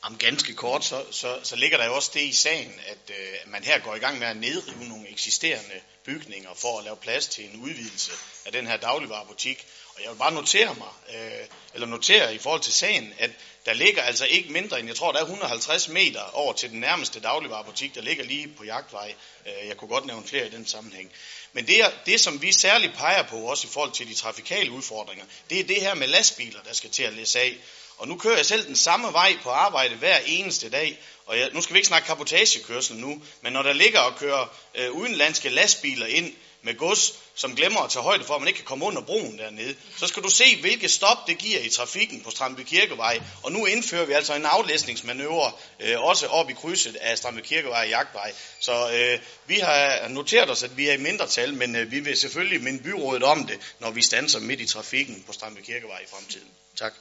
[0.02, 3.50] Om ganske kort, så, så, så ligger der jo også det i sagen, at øh,
[3.50, 7.26] man her går i gang med at nedrive nogle eksisterende bygninger for at lave plads
[7.26, 8.12] til en udvidelse
[8.46, 9.66] af den her dagligvarerbutik.
[9.94, 13.30] Og jeg vil bare notere mig, øh, eller notere i forhold til sagen, at
[13.66, 16.80] der ligger altså ikke mindre end, jeg tror, der er 150 meter over til den
[16.80, 19.14] nærmeste dagligvarerbutik, der ligger lige på Jagtvej.
[19.46, 21.12] Øh, jeg kunne godt nævne flere i den sammenhæng.
[21.52, 25.24] Men det, det, som vi særligt peger på, også i forhold til de trafikale udfordringer,
[25.50, 27.56] det er det her med lastbiler, der skal til at læse af.
[27.98, 31.50] Og nu kører jeg selv den samme vej på arbejde hver eneste dag, og jeg,
[31.52, 35.48] nu skal vi ikke snakke kapotagekørsel nu, men når der ligger og kører øh, udenlandske
[35.48, 38.84] lastbiler ind med gods, som glemmer at tage højde for, at man ikke kan komme
[38.84, 42.60] under broen dernede, så skal du se, hvilke stop det giver i trafikken på Strandby
[42.60, 43.20] Kirkevej.
[43.42, 47.80] Og nu indfører vi altså en aflæsningsmanøvre øh, også op i krydset af Strandby Kirkevej
[47.80, 48.32] og Jagtvej.
[48.60, 52.16] Så øh, vi har noteret os, at vi er i mindretal, men øh, vi vil
[52.16, 56.10] selvfølgelig minde byrådet om det, når vi standser midt i trafikken på Strandby Kirkevej i
[56.10, 56.48] fremtiden.
[56.76, 56.94] Tak.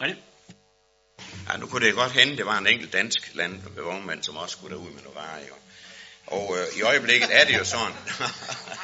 [0.00, 0.16] Fred?
[1.48, 4.52] Ja, nu kunne det godt hende, det var en enkelt dansk landvognmand, øh, som også
[4.52, 5.40] skulle derud med noget varer.
[5.48, 5.54] Jo.
[6.26, 7.92] Og øh, i øjeblikket er det jo sådan,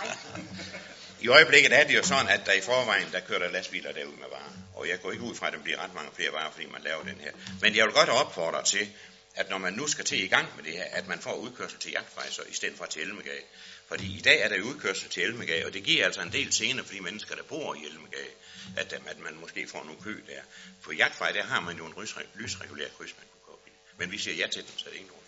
[1.24, 4.16] i øjeblikket er det jo sådan, at der i forvejen, der kører der lastbiler derud
[4.16, 4.52] med varer.
[4.74, 6.82] Og jeg går ikke ud fra, at der bliver ret mange flere varer, fordi man
[6.82, 7.32] laver den her.
[7.60, 8.88] Men jeg vil godt opfordre til,
[9.34, 11.78] at når man nu skal til i gang med det her, at man får udkørsel
[11.78, 13.44] til jagtrejser i stedet for til Elmegade.
[13.88, 16.84] Fordi i dag er der udkørsel til Elmegade, og det giver altså en del senere
[16.84, 18.32] for de mennesker, der bor i Elmegade,
[18.76, 20.42] at, at man måske får nogle kø der.
[20.82, 21.94] På jagtvej, der har man jo en
[22.34, 23.70] lysregulær kryds, man kunne gå i.
[23.98, 25.26] Men vi siger ja til den, så det er ingen nogen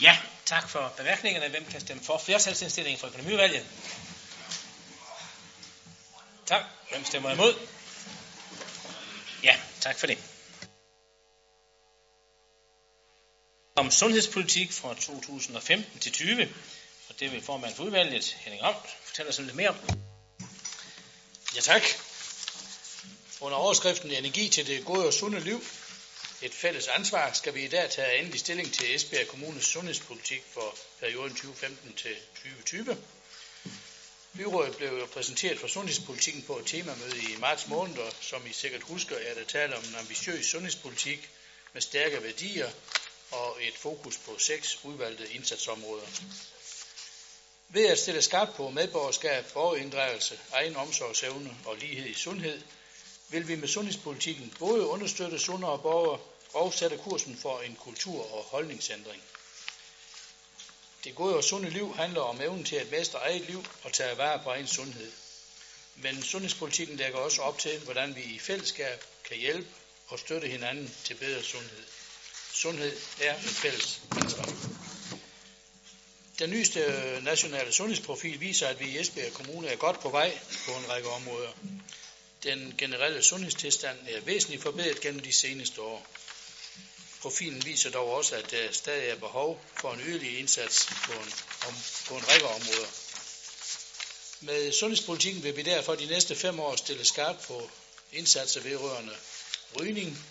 [0.00, 1.48] Ja, tak for bemærkningerne.
[1.48, 3.66] Hvem kan stemme for flertalsindstillingen fra økonomiudvalget?
[6.46, 6.62] Tak.
[6.90, 7.54] Hvem stemmer imod?
[9.42, 10.18] Ja, tak for det.
[13.76, 16.48] Om sundhedspolitik fra 2015 til 20,
[17.08, 19.76] og det vil formand for udvalget, Henning Ramt, fortælle os lidt mere om.
[21.54, 21.82] Ja, tak.
[23.40, 25.64] Under overskriften Energi til det gode og sunde liv
[26.42, 30.76] et fælles ansvar, skal vi i dag tage endelig stilling til Esbjerg Kommunes sundhedspolitik for
[31.00, 32.96] perioden 2015 til 2020.
[34.36, 38.52] Byrådet blev jo præsenteret for sundhedspolitikken på et temamøde i marts måned, og som I
[38.52, 41.30] sikkert husker, er der tale om en ambitiøs sundhedspolitik
[41.72, 42.70] med stærke værdier
[43.30, 46.06] og et fokus på seks udvalgte indsatsområder.
[47.68, 52.60] Ved at stille skarpt på medborgerskab, borgerinddragelse, egen omsorgsevne og lighed i sundhed,
[53.28, 56.18] vil vi med sundhedspolitikken både understøtte sundere borgere
[56.52, 59.22] og sætte kursen for en kultur- og holdningsændring.
[61.04, 64.18] Det gode og sunde liv handler om evnen til at mestre eget liv og tage
[64.18, 65.12] vare på egen sundhed.
[65.96, 69.68] Men sundhedspolitikken lægger også op til, hvordan vi i fællesskab kan hjælpe
[70.08, 71.84] og støtte hinanden til bedre sundhed.
[72.52, 74.73] Sundhed er et fælles ansvar.
[76.38, 80.38] Den nyeste øh, nationale sundhedsprofil viser, at vi i Esbjerg Kommune er godt på vej
[80.66, 81.52] på en række områder.
[82.42, 86.06] Den generelle sundhedstilstand er væsentligt forbedret gennem de seneste år.
[87.20, 91.32] Profilen viser dog også, at der stadig er behov for en yderligere indsats på en,
[91.68, 91.74] om,
[92.08, 92.88] på en række områder.
[94.40, 97.70] Med sundhedspolitikken vil vi derfor de næste fem år stille skarpt på
[98.12, 99.16] indsatser vedrørende
[99.80, 100.26] rygning,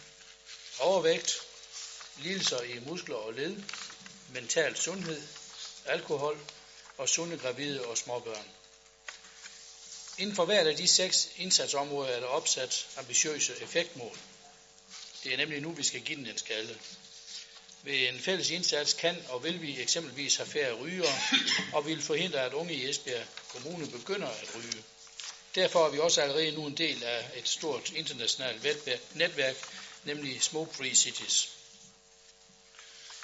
[0.79, 1.37] overvægt,
[2.17, 3.55] lidelser i muskler og led,
[4.33, 5.21] mental sundhed,
[5.85, 6.39] alkohol
[6.97, 8.45] og sunde gravide og småbørn.
[10.17, 14.17] Inden for hvert af de seks indsatsområder er der opsat ambitiøse effektmål.
[15.23, 16.79] Det er nemlig nu, vi skal give den en skalle.
[17.83, 21.13] Ved en fælles indsats kan og vil vi eksempelvis have færre rygere,
[21.73, 24.83] og vil forhindre, at unge i Esbjerg Kommune begynder at ryge.
[25.55, 28.63] Derfor er vi også allerede nu en del af et stort internationalt
[29.13, 29.55] netværk,
[30.03, 31.49] nemlig Smoke Free Cities.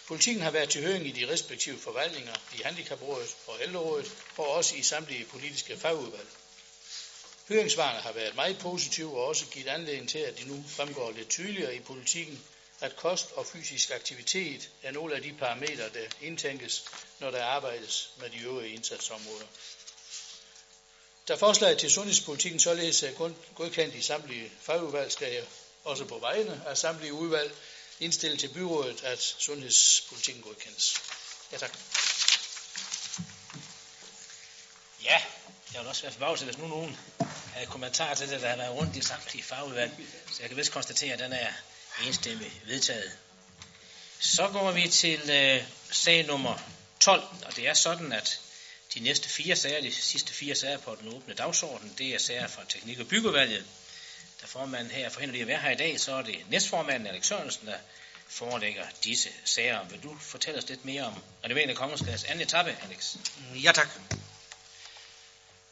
[0.09, 4.75] Politikken har været til høring i de respektive forvaltninger i Handicaprådet og Ældrerådet, og også
[4.75, 6.27] i samtlige politiske fagudvalg.
[7.49, 11.29] Høringsvarene har været meget positive og også givet anledning til, at det nu fremgår lidt
[11.29, 12.41] tydeligere i politikken,
[12.81, 16.83] at kost og fysisk aktivitet er nogle af de parametre, der indtænkes,
[17.19, 19.45] når der arbejdes med de øvrige indsatsområder.
[21.27, 25.43] Da forslaget til sundhedspolitikken således er godkendt i samtlige fagudvalg, skal jeg
[25.83, 27.51] også på vegne af samtlige udvalg
[27.99, 30.95] indstille til byrådet, at sundhedspolitikken godkendes.
[31.51, 31.77] Ja, tak.
[35.03, 35.21] Ja,
[35.73, 36.97] jeg vil også være forbavset, hvis nu nogen
[37.53, 39.91] havde kommentarer til det, der har været rundt i samtlige fagudvalg.
[40.31, 41.53] Så jeg kan vist konstatere, at den er
[42.07, 43.11] enstemmigt vedtaget.
[44.19, 46.57] Så går vi til øh, sag nummer
[46.99, 48.39] 12, og det er sådan, at
[48.93, 52.47] de næste fire sager, de sidste fire sager på den åbne dagsorden, det er sager
[52.47, 53.65] fra Teknik- og Byggevalget.
[54.41, 57.25] Da formanden her forhindrer lige at være her i dag, så er det næstformanden Alex
[57.25, 57.77] Sørensen, der
[58.27, 59.83] forelægger disse sager.
[59.83, 61.13] Vil du fortælle os lidt mere om
[61.43, 63.15] renoveringen af Kongensgades anden etape, Alex?
[63.15, 63.87] Mm, ja, tak.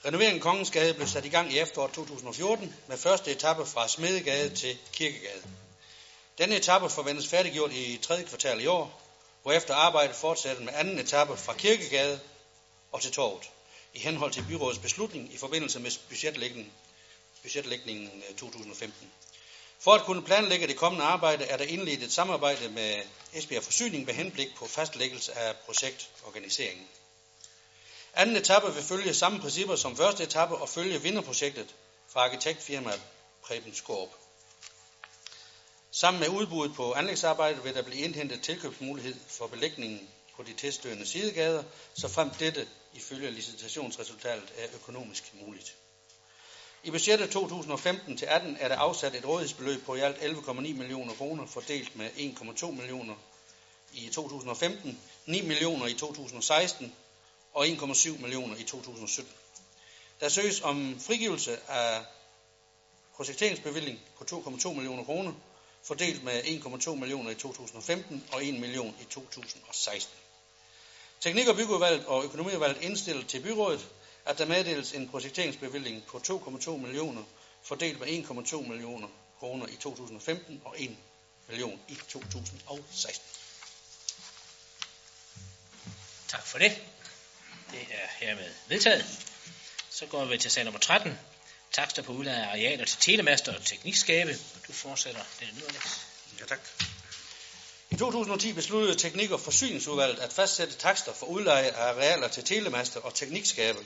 [0.06, 4.56] Renoveringen af Kongensgade blev sat i gang i efteråret 2014 med første etape fra Smedegade
[4.56, 5.44] til Kirkegade.
[6.38, 9.02] Denne etape forventes færdiggjort i tredje kvartal i år,
[9.42, 12.20] hvorefter arbejdet fortsætter med anden etape fra Kirkegade
[12.92, 13.50] og til Torvet,
[13.94, 16.72] i henhold til byrådets beslutning i forbindelse med budgetlægningen,
[17.48, 19.12] budgetlægningen øh, 2015.
[19.80, 22.96] For at kunne planlægge det kommende arbejde, er der indledt et samarbejde med
[23.34, 26.88] Esbjerg Forsyning med henblik på fastlæggelse af projektorganiseringen.
[28.14, 31.76] Anden etape vil følge samme principper som første etape og følge vinderprojektet
[32.08, 33.02] fra arkitektfirmaet
[33.44, 34.10] Preben Skorp.
[35.92, 41.06] Sammen med udbuddet på anlægsarbejdet vil der blive indhentet tilkøbsmulighed for belægningen på de tilstødende
[41.06, 45.76] sidegader, så frem dette ifølge licitationsresultatet er økonomisk muligt.
[46.84, 51.14] I budgettet 2015 til 18 er der afsat et rådighedsbeløb på i alt 11,9 millioner
[51.14, 53.16] kroner, fordelt med 1,2 millioner
[53.94, 56.92] i 2015, 9 millioner i 2016
[57.54, 59.34] og 1,7 millioner i 2017.
[60.20, 62.04] Der søges om frigivelse af
[63.16, 65.34] projekteringsbevilling på 2,2 millioner kroner,
[65.84, 70.14] fordelt med 1,2 millioner i 2015 og 1 million i 2016.
[71.22, 73.88] Teknik- og byggeudvalget og økonomiudvalget indstiller til byrådet,
[74.28, 77.24] at der meddeles en projekteringsbevilling på 2,2 millioner,
[77.64, 79.08] fordelt med 1,2 millioner
[79.40, 80.98] kroner i 2015 og 1
[81.48, 83.26] million i 2016.
[86.28, 86.82] Tak for det.
[87.72, 89.06] Det er hermed vedtaget.
[89.90, 91.20] Så går vi til sag nummer 13.
[91.72, 94.40] Takster på udleje af arealer til telemaster og teknikskabe.
[94.68, 96.00] Du fortsætter den nu, Alex.
[96.40, 96.60] Ja, tak.
[97.90, 103.00] I 2010 besluttede Teknik- og Forsyningsudvalget at fastsætte takster for udleje af arealer til telemaster
[103.00, 103.80] og teknikskabe.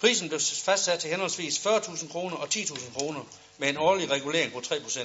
[0.00, 3.24] Prisen blev fastsat til henholdsvis 40.000 kroner og 10.000 kroner
[3.56, 4.98] med en årlig regulering på 3%.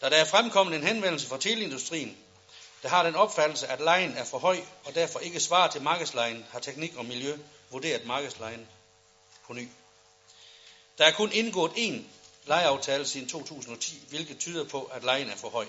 [0.00, 2.16] Da der er fremkommet en henvendelse fra teleindustrien,
[2.82, 6.44] der har den opfattelse, at lejen er for høj og derfor ikke svarer til markedslejen,
[6.50, 7.36] har teknik og miljø
[7.70, 8.68] vurderet markedslejen
[9.46, 9.68] på ny.
[10.98, 12.02] Der er kun indgået én
[12.46, 15.66] lejeaftale siden 2010, hvilket tyder på, at lejen er for høj.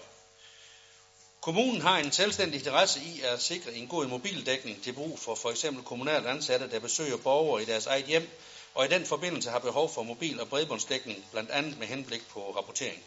[1.41, 5.49] Kommunen har en selvstændig interesse i at sikre en god mobildækning til brug for for
[5.51, 8.29] eksempel kommunalt ansatte, der besøger borgere i deres eget hjem,
[8.73, 12.51] og i den forbindelse har behov for mobil- og bredbåndsdækning, blandt andet med henblik på
[12.55, 13.03] rapportering.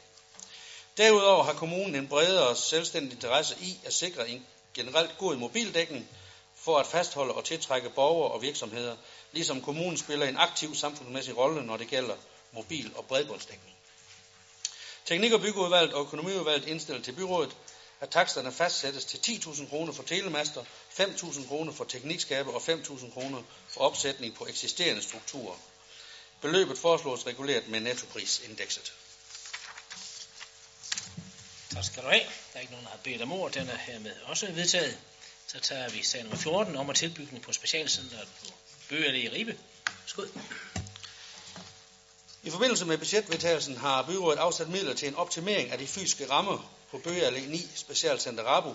[0.96, 4.42] Derudover har kommunen en bredere selvstændig interesse i at sikre en
[4.74, 6.08] generelt god mobildækning
[6.56, 8.96] for at fastholde og tiltrække borgere og virksomheder,
[9.32, 12.16] ligesom kommunen spiller en aktiv samfundsmæssig rolle, når det gælder
[12.52, 13.74] mobil- og bredbåndsdækning.
[15.04, 17.56] Teknik- og byggeudvalget og økonomiudvalget indstiller til byrådet,
[18.02, 20.64] at taksterne fastsættes til 10.000 kroner for telemaster,
[21.00, 25.56] 5.000 kroner for teknikskabe og 5.000 kroner for opsætning på eksisterende strukturer.
[26.40, 28.92] Beløbet foreslås reguleret med nettoprisindekset.
[31.70, 32.22] Tak skal du have.
[32.22, 33.52] Der er ikke nogen, der har bedt om ord.
[33.52, 34.98] Den er hermed også vedtaget.
[35.46, 38.52] Så tager vi sag nummer 14 om at tilbygning på specialcenteret på
[38.88, 39.56] Bøgerne i Ribe.
[40.06, 40.28] Skud.
[42.42, 46.81] I forbindelse med budgetvedtagelsen har byrådet afsat midler til en optimering af de fysiske rammer
[46.92, 48.74] på Bøge Allé 9 Specialcenter Rabu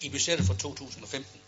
[0.00, 1.40] i budgettet for 2015.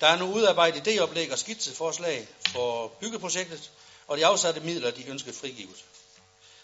[0.00, 3.70] Der er nu udarbejdet idéoplæg og skitseforslag for byggeprojektet,
[4.06, 5.84] og de afsatte midler de ønsker frigivet.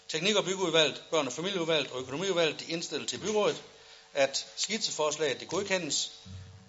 [0.07, 3.63] Teknik- og byggeudvalget, børn- og familieudvalget og økonomiudvalget de indstiller til byrådet,
[4.13, 6.11] at skitseforslaget det godkendes,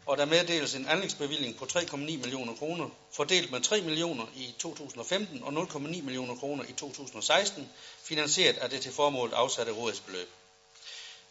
[0.07, 5.42] og der meddeles en anlægsbevilling på 3,9 millioner kroner, fordelt med 3 millioner i 2015
[5.42, 7.68] og 0,9 millioner kroner i 2016,
[8.02, 10.28] finansieret af det til formålet afsatte rådighedsbeløb.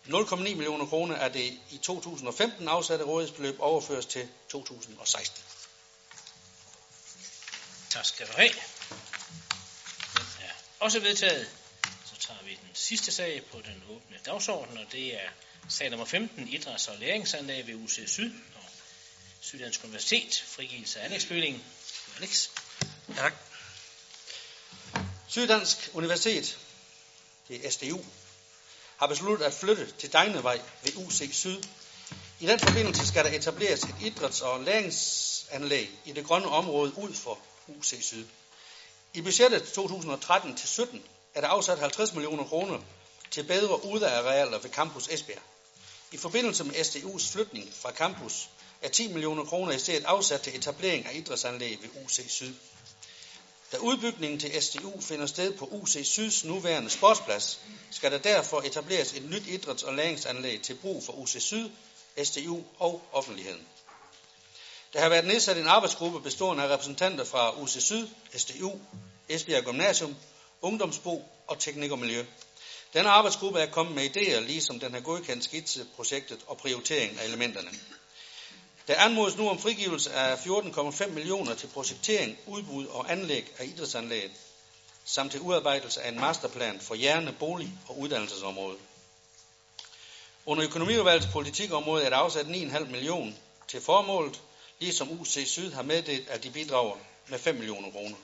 [0.07, 5.43] 0,9 millioner kroner er det i 2015 afsatte rådighedsbeløb overføres til 2016.
[7.89, 8.49] Tak skal du have.
[10.13, 11.49] Den er også vedtaget.
[12.05, 15.29] Så tager vi den sidste sag på den åbne dagsorden, og det er
[15.69, 18.63] sag nummer 15, idræts- og læringsanlæg ved UC Syd og
[19.41, 21.63] Syddansk Universitet, frigivelse af anlægsbygningen.
[22.17, 22.49] Alex.
[23.15, 23.33] Tak.
[25.27, 26.57] Syddansk Universitet,
[27.47, 28.03] det er SDU,
[28.97, 31.63] har besluttet at flytte til Degnevej ved UC Syd.
[32.39, 37.13] I den forbindelse skal der etableres et idræts- og læringsanlæg i det grønne område ud
[37.13, 38.25] for UC Syd.
[39.13, 40.97] I budgettet 2013-17
[41.35, 42.79] er der afsat 50 millioner kroner
[43.31, 45.41] til bedre udearealer ved Campus Esbjerg.
[46.11, 48.49] I forbindelse med SDU's flytning fra campus
[48.81, 52.53] er 10 millioner kroner i stedet afsat til etablering af idrætsanlæg ved UC Syd.
[53.73, 57.59] Da udbygningen til SDU finder sted på UC Syds nuværende sportsplads,
[57.91, 61.69] skal der derfor etableres et nyt idræts- og læringsanlæg til brug for UC Syd,
[62.23, 63.67] SDU og offentligheden.
[64.93, 68.07] Der har været nedsat en arbejdsgruppe bestående af repræsentanter fra UC Syd,
[68.37, 68.79] SDU,
[69.29, 70.15] Esbjerg Gymnasium,
[70.61, 72.25] Ungdomsbo og Teknik og Miljø.
[72.93, 77.69] Denne arbejdsgruppe er kommet med idéer, ligesom den har godkendt skitseprojektet og prioritering af elementerne.
[78.87, 84.31] Der anmodes nu om frigivelse af 14,5 millioner til projektering, udbud og anlæg af idrætsanlæg,
[85.05, 88.79] samt til udarbejdelse af en masterplan for hjerne-, bolig- og uddannelsesområdet.
[90.45, 93.33] Under økonomiudvalgets politikområde er der afsat 9,5 millioner
[93.67, 94.41] til formålet,
[94.79, 98.17] ligesom UC Syd har meddelt, at de bidrager med 5 millioner kroner.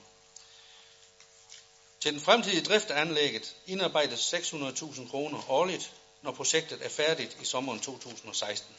[1.99, 5.91] Til den fremtidige drift af anlægget indarbejdes 600.000 kroner årligt,
[6.21, 8.75] når projektet er færdigt i sommeren 2016.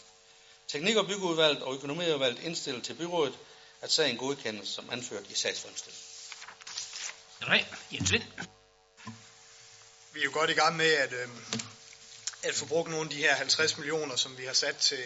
[0.72, 3.34] Teknik- og byggeudvalget og økonomiudvalget indstiller til byrådet,
[3.80, 6.04] at sagen godkendes som anført i sagsfremstillingen.
[7.40, 8.22] Nej, Jens Vind.
[10.12, 11.28] Vi er jo godt i gang med at, øh,
[12.42, 15.04] at få brugt nogle af de her 50 millioner, som vi har sat til,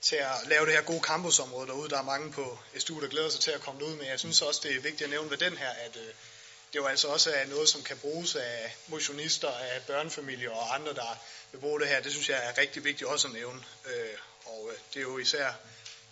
[0.00, 1.90] til at lave det her gode campusområde derude.
[1.90, 4.06] Der er mange på SDU, der glæder sig til at komme ud med.
[4.06, 6.06] Jeg synes også, det er vigtigt at nævne ved den her, at øh,
[6.72, 10.94] det jo altså også er noget, som kan bruges af motionister, af børnefamilier og andre,
[10.94, 11.18] der
[11.52, 12.00] vil bruge det her.
[12.00, 13.64] Det synes jeg er rigtig vigtigt også at nævne.
[13.86, 14.18] Øh,
[14.48, 15.52] og øh, det er jo især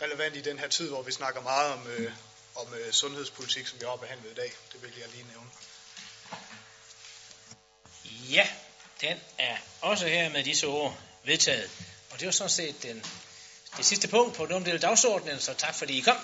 [0.03, 2.13] relevant i den her tid, hvor vi snakker meget om, øh,
[2.55, 4.53] om øh, sundhedspolitik, som vi har behandlet i dag.
[4.73, 5.51] Det vil jeg lige nævne.
[8.31, 8.49] Ja,
[9.01, 11.71] den er også her med disse ord vedtaget.
[12.11, 13.05] Og det var sådan set den,
[13.77, 16.17] det sidste punkt på den del af dagsordenen, så tak fordi I kom.